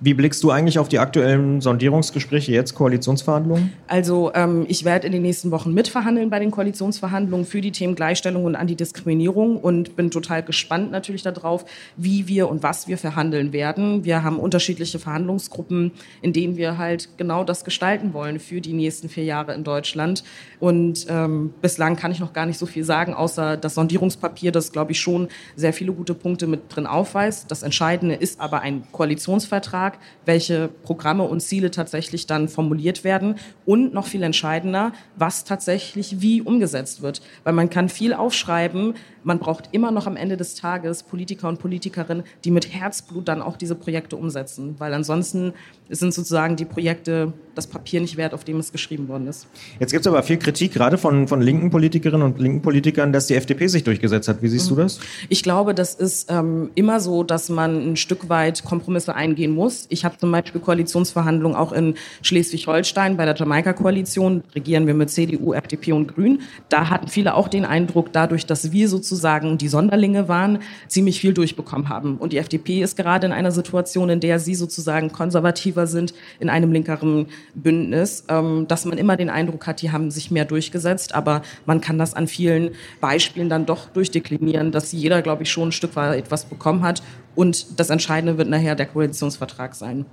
Wie 0.00 0.14
blickst 0.14 0.44
du 0.44 0.50
eigentlich 0.50 0.78
auf 0.78 0.88
die 0.88 1.00
aktuellen 1.00 1.60
Sondierungsgespräche 1.60 2.52
jetzt, 2.52 2.74
Koalitionsverhandlungen? 2.74 3.72
Also 3.88 4.30
ähm, 4.34 4.64
ich 4.68 4.84
werde 4.84 5.06
in 5.06 5.12
den 5.12 5.22
nächsten 5.22 5.50
Wochen 5.50 5.74
mitverhandeln 5.74 6.30
bei 6.30 6.38
den 6.38 6.52
Koalitionsverhandlungen 6.52 7.44
für 7.44 7.60
die 7.60 7.72
Themen 7.72 7.96
Gleichstellung 7.96 8.44
und 8.44 8.54
Antidiskriminierung 8.54 9.56
und 9.56 9.96
bin 9.96 10.12
total 10.12 10.44
gespannt 10.44 10.92
natürlich 10.92 11.22
darauf, 11.22 11.64
wie 11.96 12.28
wir 12.28 12.48
und 12.48 12.62
was 12.62 12.86
wir 12.86 12.96
verhandeln 12.96 13.52
werden. 13.52 14.04
Wir 14.04 14.22
haben 14.22 14.38
unterschiedliche 14.38 15.00
Verhandlungsgruppen, 15.00 15.90
in 16.22 16.32
denen 16.32 16.56
wir 16.56 16.78
halt 16.78 17.08
genau 17.16 17.42
das 17.42 17.64
gestalten 17.64 18.12
wollen 18.12 18.38
für 18.38 18.60
die 18.60 18.74
nächsten 18.74 19.08
vier 19.08 19.24
Jahre 19.24 19.54
in 19.54 19.64
Deutschland. 19.64 20.22
Und 20.60 21.06
ähm, 21.08 21.52
bislang 21.60 21.96
kann 21.96 22.12
ich 22.12 22.20
noch 22.20 22.32
gar 22.32 22.46
nicht 22.46 22.58
so 22.58 22.66
viel 22.66 22.84
sagen, 22.84 23.14
außer 23.14 23.56
das 23.56 23.74
Sondierungspapier, 23.74 24.52
das, 24.52 24.70
glaube 24.70 24.92
ich, 24.92 25.00
schon 25.00 25.28
sehr 25.56 25.72
viele 25.72 25.92
gute 25.92 26.14
Punkte 26.14 26.46
mit 26.46 26.60
drin 26.68 26.86
aufweist. 26.86 27.50
Das 27.50 27.64
Entscheidende 27.64 28.14
ist 28.14 28.40
aber 28.40 28.60
ein 28.60 28.84
Koalitionsvertrag, 28.92 29.87
welche 30.24 30.68
Programme 30.82 31.24
und 31.24 31.40
Ziele 31.40 31.70
tatsächlich 31.70 32.26
dann 32.26 32.48
formuliert 32.48 33.04
werden 33.04 33.36
und 33.64 33.94
noch 33.94 34.06
viel 34.06 34.22
entscheidender, 34.22 34.92
was 35.16 35.44
tatsächlich 35.44 36.20
wie 36.20 36.42
umgesetzt 36.42 37.02
wird. 37.02 37.22
Weil 37.44 37.52
man 37.52 37.70
kann 37.70 37.88
viel 37.88 38.12
aufschreiben, 38.12 38.94
man 39.22 39.38
braucht 39.38 39.68
immer 39.72 39.90
noch 39.90 40.06
am 40.06 40.16
Ende 40.16 40.36
des 40.36 40.54
Tages 40.54 41.02
Politiker 41.02 41.48
und 41.48 41.58
Politikerinnen, 41.58 42.24
die 42.44 42.50
mit 42.50 42.72
Herzblut 42.72 43.28
dann 43.28 43.42
auch 43.42 43.56
diese 43.56 43.74
Projekte 43.74 44.16
umsetzen. 44.16 44.74
Weil 44.78 44.94
ansonsten 44.94 45.52
sind 45.88 46.14
sozusagen 46.14 46.56
die 46.56 46.64
Projekte 46.64 47.32
das 47.58 47.66
Papier 47.66 48.00
nicht 48.00 48.16
wert, 48.16 48.34
auf 48.34 48.44
dem 48.44 48.58
es 48.58 48.70
geschrieben 48.70 49.08
worden 49.08 49.26
ist. 49.26 49.46
Jetzt 49.80 49.90
gibt 49.90 50.02
es 50.02 50.06
aber 50.06 50.22
viel 50.22 50.38
Kritik, 50.38 50.72
gerade 50.72 50.96
von, 50.96 51.26
von 51.26 51.42
linken 51.42 51.70
Politikerinnen 51.70 52.24
und 52.24 52.38
linken 52.38 52.62
Politikern, 52.62 53.12
dass 53.12 53.26
die 53.26 53.34
FDP 53.34 53.66
sich 53.66 53.82
durchgesetzt 53.82 54.28
hat. 54.28 54.42
Wie 54.42 54.48
siehst 54.48 54.70
mhm. 54.70 54.76
du 54.76 54.82
das? 54.82 55.00
Ich 55.28 55.42
glaube, 55.42 55.74
das 55.74 55.94
ist 55.94 56.30
ähm, 56.30 56.70
immer 56.76 57.00
so, 57.00 57.24
dass 57.24 57.48
man 57.48 57.92
ein 57.92 57.96
Stück 57.96 58.28
weit 58.28 58.64
Kompromisse 58.64 59.14
eingehen 59.14 59.52
muss. 59.52 59.86
Ich 59.88 60.04
habe 60.04 60.16
zum 60.18 60.30
Beispiel 60.30 60.60
Koalitionsverhandlungen 60.60 61.56
auch 61.56 61.72
in 61.72 61.94
Schleswig-Holstein 62.22 63.16
bei 63.16 63.24
der 63.24 63.34
Jamaika-Koalition. 63.34 64.44
Regieren 64.54 64.86
wir 64.86 64.94
mit 64.94 65.10
CDU, 65.10 65.52
FDP 65.52 65.92
und 65.92 66.14
Grün. 66.14 66.42
Da 66.68 66.90
hatten 66.90 67.08
viele 67.08 67.34
auch 67.34 67.48
den 67.48 67.64
Eindruck, 67.64 68.12
dadurch, 68.12 68.46
dass 68.46 68.70
wir 68.70 68.88
sozusagen 68.88 69.58
die 69.58 69.68
Sonderlinge 69.68 70.28
waren, 70.28 70.60
ziemlich 70.86 71.20
viel 71.20 71.34
durchbekommen 71.34 71.88
haben. 71.88 72.18
Und 72.18 72.32
die 72.32 72.38
FDP 72.38 72.82
ist 72.82 72.96
gerade 72.96 73.26
in 73.26 73.32
einer 73.32 73.50
Situation, 73.50 74.10
in 74.10 74.20
der 74.20 74.38
sie 74.38 74.54
sozusagen 74.54 75.10
konservativer 75.10 75.88
sind, 75.88 76.14
in 76.38 76.48
einem 76.48 76.72
linkeren 76.72 77.26
Bündnis, 77.54 78.24
ähm, 78.28 78.66
dass 78.68 78.84
man 78.84 78.98
immer 78.98 79.16
den 79.16 79.30
Eindruck 79.30 79.66
hat, 79.66 79.82
die 79.82 79.92
haben 79.92 80.10
sich 80.10 80.30
mehr 80.30 80.44
durchgesetzt, 80.44 81.14
aber 81.14 81.42
man 81.66 81.80
kann 81.80 81.98
das 81.98 82.14
an 82.14 82.26
vielen 82.26 82.70
Beispielen 83.00 83.48
dann 83.48 83.66
doch 83.66 83.88
durchdeklinieren, 83.90 84.72
dass 84.72 84.92
jeder, 84.92 85.22
glaube 85.22 85.42
ich, 85.42 85.50
schon 85.50 85.68
ein 85.68 85.72
Stück 85.72 85.96
weit 85.96 86.18
etwas 86.18 86.44
bekommen 86.44 86.82
hat 86.82 87.02
und 87.34 87.78
das 87.78 87.90
Entscheidende 87.90 88.38
wird 88.38 88.48
nachher 88.48 88.74
der 88.74 88.86
Koalitionsvertrag 88.86 89.74
sein. 89.74 90.06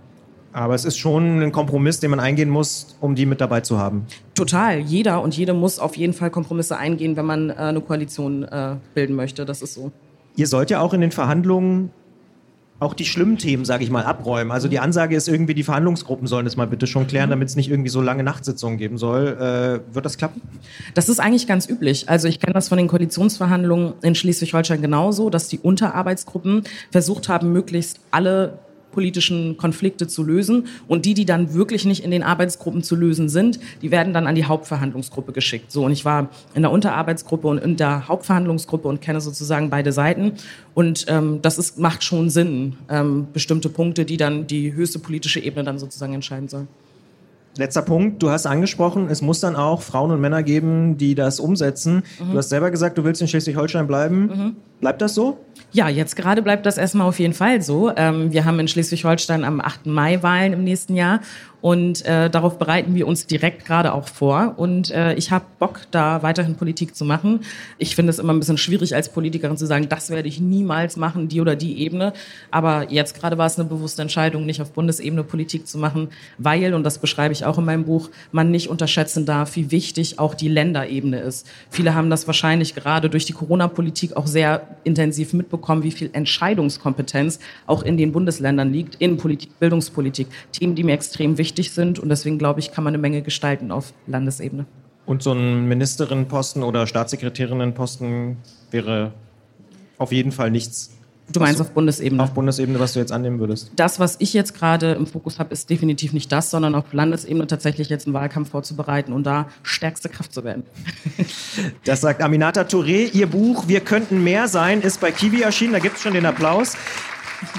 Aber 0.55 0.73
es 0.73 0.85
ist 0.85 0.97
schon 0.97 1.41
ein 1.41 1.51
Kompromiss, 1.51 1.99
den 1.99 2.11
man 2.11 2.21
eingehen 2.21 2.49
muss, 2.49 2.95
um 3.01 3.13
die 3.13 3.25
mit 3.25 3.41
dabei 3.41 3.59
zu 3.59 3.77
haben. 3.77 4.05
Total. 4.35 4.79
Jeder 4.79 5.21
und 5.21 5.35
jede 5.35 5.53
muss 5.53 5.79
auf 5.79 5.97
jeden 5.97 6.13
Fall 6.13 6.29
Kompromisse 6.29 6.77
eingehen, 6.77 7.17
wenn 7.17 7.25
man 7.25 7.49
äh, 7.49 7.55
eine 7.55 7.81
Koalition 7.81 8.43
äh, 8.43 8.77
bilden 8.93 9.17
möchte. 9.17 9.45
Das 9.45 9.61
ist 9.61 9.73
so. 9.73 9.91
Ihr 10.37 10.47
sollt 10.47 10.69
ja 10.69 10.79
auch 10.79 10.93
in 10.93 11.01
den 11.01 11.11
Verhandlungen 11.11 11.91
auch 12.85 12.93
die 12.93 13.05
schlimmen 13.05 13.37
Themen, 13.37 13.65
sage 13.65 13.83
ich 13.83 13.89
mal, 13.89 14.03
abräumen. 14.03 14.51
Also 14.51 14.67
die 14.67 14.79
Ansage 14.79 15.15
ist 15.15 15.27
irgendwie, 15.27 15.53
die 15.53 15.63
Verhandlungsgruppen 15.63 16.27
sollen 16.27 16.45
das 16.45 16.55
mal 16.55 16.67
bitte 16.67 16.87
schon 16.87 17.07
klären, 17.07 17.29
damit 17.29 17.49
es 17.49 17.55
nicht 17.55 17.69
irgendwie 17.69 17.89
so 17.89 18.01
lange 18.01 18.23
Nachtsitzungen 18.23 18.77
geben 18.77 18.97
soll. 18.97 19.27
Äh, 19.27 19.93
wird 19.93 20.05
das 20.05 20.17
klappen? 20.17 20.41
Das 20.93 21.09
ist 21.09 21.19
eigentlich 21.19 21.47
ganz 21.47 21.67
üblich. 21.67 22.07
Also 22.07 22.27
ich 22.27 22.39
kenne 22.39 22.53
das 22.53 22.69
von 22.69 22.77
den 22.77 22.87
Koalitionsverhandlungen 22.87 23.93
in 24.01 24.15
Schleswig-Holstein 24.15 24.81
genauso, 24.81 25.29
dass 25.29 25.47
die 25.47 25.59
Unterarbeitsgruppen 25.59 26.63
versucht 26.91 27.27
haben, 27.27 27.51
möglichst 27.51 27.99
alle 28.11 28.59
politischen 28.95 29.57
Konflikte 29.57 30.07
zu 30.07 30.23
lösen. 30.23 30.67
Und 30.87 31.05
die, 31.05 31.13
die 31.13 31.25
dann 31.25 31.53
wirklich 31.53 31.85
nicht 31.85 32.03
in 32.03 32.09
den 32.09 32.23
Arbeitsgruppen 32.23 32.81
zu 32.81 32.95
lösen 32.95 33.29
sind, 33.29 33.59
die 33.83 33.91
werden 33.91 34.13
dann 34.13 34.25
an 34.25 34.33
die 34.33 34.45
Hauptverhandlungsgruppe 34.45 35.33
geschickt. 35.33 35.71
So, 35.71 35.85
und 35.85 35.91
ich 35.91 36.05
war 36.05 36.29
in 36.55 36.63
der 36.63 36.71
Unterarbeitsgruppe 36.71 37.47
und 37.47 37.59
in 37.59 37.75
der 37.75 38.07
Hauptverhandlungsgruppe 38.07 38.87
und 38.87 39.01
kenne 39.01 39.21
sozusagen 39.21 39.69
beide 39.69 39.91
Seiten. 39.91 40.31
Und 40.73 41.05
ähm, 41.09 41.39
das 41.43 41.59
ist, 41.59 41.77
macht 41.77 42.03
schon 42.03 42.29
Sinn, 42.31 42.77
ähm, 42.89 43.27
bestimmte 43.33 43.69
Punkte, 43.69 44.05
die 44.05 44.17
dann 44.17 44.47
die 44.47 44.73
höchste 44.73 44.97
politische 44.97 45.39
Ebene 45.39 45.63
dann 45.65 45.77
sozusagen 45.77 46.13
entscheiden 46.13 46.47
soll. 46.47 46.67
Letzter 47.57 47.81
Punkt, 47.81 48.21
du 48.21 48.29
hast 48.29 48.45
angesprochen, 48.45 49.07
es 49.09 49.21
muss 49.21 49.39
dann 49.39 49.55
auch 49.55 49.81
Frauen 49.81 50.11
und 50.11 50.19
Männer 50.19 50.43
geben, 50.43 50.97
die 50.97 51.15
das 51.15 51.39
umsetzen. 51.39 52.03
Mhm. 52.19 52.31
Du 52.31 52.37
hast 52.37 52.49
selber 52.49 52.69
gesagt, 52.69 52.97
du 52.97 53.05
willst 53.05 53.21
in 53.21 53.29
Schleswig-Holstein 53.29 53.87
bleiben. 53.87 54.21
Mhm. 54.27 54.55
Bleibt 54.81 55.01
das 55.01 55.15
so? 55.15 55.37
Ja, 55.71 55.87
jetzt 55.87 56.17
gerade 56.17 56.41
bleibt 56.41 56.65
das 56.65 56.77
erstmal 56.77 57.07
auf 57.07 57.17
jeden 57.17 57.33
Fall 57.33 57.61
so. 57.61 57.91
Ähm, 57.95 58.33
wir 58.33 58.43
haben 58.43 58.59
in 58.59 58.67
Schleswig-Holstein 58.67 59.45
am 59.45 59.61
8. 59.61 59.85
Mai 59.85 60.21
Wahlen 60.21 60.51
im 60.51 60.63
nächsten 60.65 60.95
Jahr 60.95 61.21
Und 61.65 62.05
äh, 62.05 62.29
darauf 62.29 62.59
bereiten 62.59 62.93
wir 62.93 63.07
uns 63.07 63.25
direkt 63.25 63.65
gerade 63.65 63.95
auch 63.95 64.07
vor. 64.07 64.53
Und 64.57 64.91
äh, 64.91 65.15
ich 65.15 65.31
habe 65.31 65.45
Bock, 65.57 65.79
da 65.89 66.21
weiterhin 66.21 66.53
Politik 66.53 66.95
zu 66.95 67.05
machen. 67.05 67.39
Ich 67.79 67.95
finde 67.95 68.11
es 68.11 68.19
immer 68.19 68.33
ein 68.33 68.39
bisschen 68.39 68.59
schwierig 68.59 68.93
als 68.93 69.09
Politikerin 69.09 69.57
zu 69.57 69.65
sagen, 69.65 69.89
das 69.89 70.11
werde 70.11 70.27
ich 70.27 70.39
niemals 70.39 70.95
machen, 70.95 71.27
die 71.27 71.41
oder 71.41 71.55
die 71.55 71.79
Ebene. 71.79 72.13
Aber 72.51 72.91
jetzt 72.91 73.19
gerade 73.19 73.39
war 73.39 73.47
es 73.47 73.57
eine 73.57 73.67
bewusste 73.67 74.03
Entscheidung, 74.03 74.45
nicht 74.45 74.61
auf 74.61 74.73
Bundesebene 74.73 75.23
Politik 75.23 75.65
zu 75.65 75.79
machen, 75.79 76.09
weil, 76.37 76.75
und 76.75 76.83
das 76.83 76.99
beschreibe 76.99 77.33
ich 77.33 77.45
auch 77.45 77.57
in 77.57 77.65
meinem 77.65 77.85
Buch, 77.85 78.11
man 78.31 78.51
nicht 78.51 78.69
unterschätzen 78.69 79.25
darf, 79.25 79.55
wie 79.55 79.71
wichtig 79.71 80.19
auch 80.19 80.35
die 80.35 80.49
Länderebene 80.49 81.19
ist. 81.19 81.47
Viele 81.71 81.95
haben 81.95 82.11
das 82.11 82.27
wahrscheinlich 82.27 82.75
gerade 82.75 83.09
durch 83.09 83.25
die 83.25 83.33
Corona-Politik 83.33 84.15
auch 84.15 84.27
sehr 84.27 84.67
intensiv 84.83 85.33
mitbekommen, 85.33 85.81
wie 85.81 85.89
viel 85.89 86.11
Entscheidungskompetenz 86.13 87.39
auch 87.65 87.81
in 87.81 87.97
den 87.97 88.11
Bundesländern 88.11 88.71
liegt, 88.71 89.01
Innenpolitik, 89.01 89.57
Bildungspolitik, 89.59 90.27
Themen, 90.51 90.75
die 90.75 90.83
mir 90.83 90.93
extrem 90.93 91.39
wichtig 91.39 91.54
wichtig 91.55 91.71
sind. 91.71 91.99
Und 91.99 92.09
deswegen 92.09 92.37
glaube 92.37 92.59
ich, 92.59 92.71
kann 92.71 92.83
man 92.83 92.93
eine 92.93 93.01
Menge 93.01 93.21
gestalten 93.21 93.71
auf 93.71 93.93
Landesebene. 94.07 94.65
Und 95.05 95.23
so 95.23 95.31
ein 95.31 95.67
Ministerinnenposten 95.67 96.63
oder 96.63 96.85
Staatssekretärinnenposten 96.85 98.37
wäre 98.71 99.13
auf 99.97 100.11
jeden 100.11 100.31
Fall 100.31 100.51
nichts. 100.51 100.91
Du 101.31 101.39
meinst 101.39 101.61
auf 101.61 101.71
Bundesebene? 101.71 102.21
Auf 102.21 102.31
Bundesebene, 102.31 102.79
was 102.79 102.93
du 102.93 102.99
jetzt 102.99 103.11
annehmen 103.11 103.39
würdest. 103.39 103.71
Das, 103.75 103.99
was 103.99 104.17
ich 104.19 104.33
jetzt 104.33 104.53
gerade 104.53 104.91
im 104.91 105.07
Fokus 105.07 105.39
habe, 105.39 105.53
ist 105.53 105.69
definitiv 105.69 106.13
nicht 106.13 106.31
das, 106.31 106.51
sondern 106.51 106.75
auf 106.75 106.91
Landesebene 106.91 107.47
tatsächlich 107.47 107.89
jetzt 107.89 108.05
einen 108.05 108.13
Wahlkampf 108.13 108.49
vorzubereiten 108.49 109.11
und 109.11 109.23
da 109.23 109.47
stärkste 109.63 110.09
Kraft 110.09 110.33
zu 110.33 110.43
werden. 110.43 110.63
Das 111.85 112.01
sagt 112.01 112.21
Aminata 112.21 112.63
Touré. 112.63 113.11
Ihr 113.13 113.27
Buch 113.27 113.67
Wir 113.67 113.79
könnten 113.79 114.23
mehr 114.23 114.47
sein 114.49 114.81
ist 114.81 114.99
bei 114.99 115.11
Kiwi 115.11 115.41
erschienen. 115.41 115.71
Da 115.73 115.79
gibt 115.79 115.95
es 115.95 116.01
schon 116.01 116.13
den 116.13 116.25
Applaus. 116.25 116.75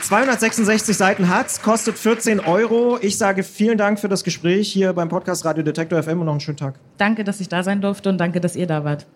266 0.03 0.97
Seiten 0.97 1.29
hat's, 1.29 1.63
kostet 1.63 1.99
14 1.99 2.41
Euro. 2.41 2.99
Ich 3.01 3.19
sage 3.19 3.43
vielen 3.43 3.79
Dank 3.79 3.99
für 3.99 4.09
das 4.09 4.25
Gespräch 4.25 4.71
hier 4.73 4.93
beim 4.93 5.09
Podcast 5.09 5.45
Radio 5.45 5.63
Detektor 5.63 6.03
FM 6.03 6.21
und 6.21 6.27
noch 6.27 6.33
einen 6.33 6.41
schönen 6.41 6.57
Tag. 6.57 6.75
Danke, 6.99 7.25
dass 7.25 7.41
ich 7.41 7.49
da 7.49 7.63
sein 7.63 7.81
durfte 7.81 8.09
und 8.09 8.19
danke, 8.19 8.41
dass 8.41 8.57
ihr 8.57 8.67
da 8.67 8.85
wart. 8.85 9.07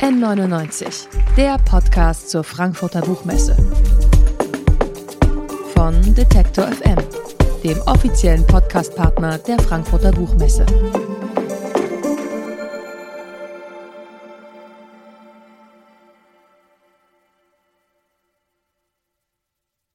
N99, 0.00 1.06
der 1.36 1.58
Podcast 1.58 2.30
zur 2.30 2.44
Frankfurter 2.44 3.00
Buchmesse. 3.00 3.56
Von 5.74 6.14
Detektor 6.14 6.68
FM, 6.68 6.98
dem 7.64 7.80
offiziellen 7.86 8.46
Podcastpartner 8.46 9.38
der 9.38 9.58
Frankfurter 9.58 10.12
Buchmesse. 10.12 10.66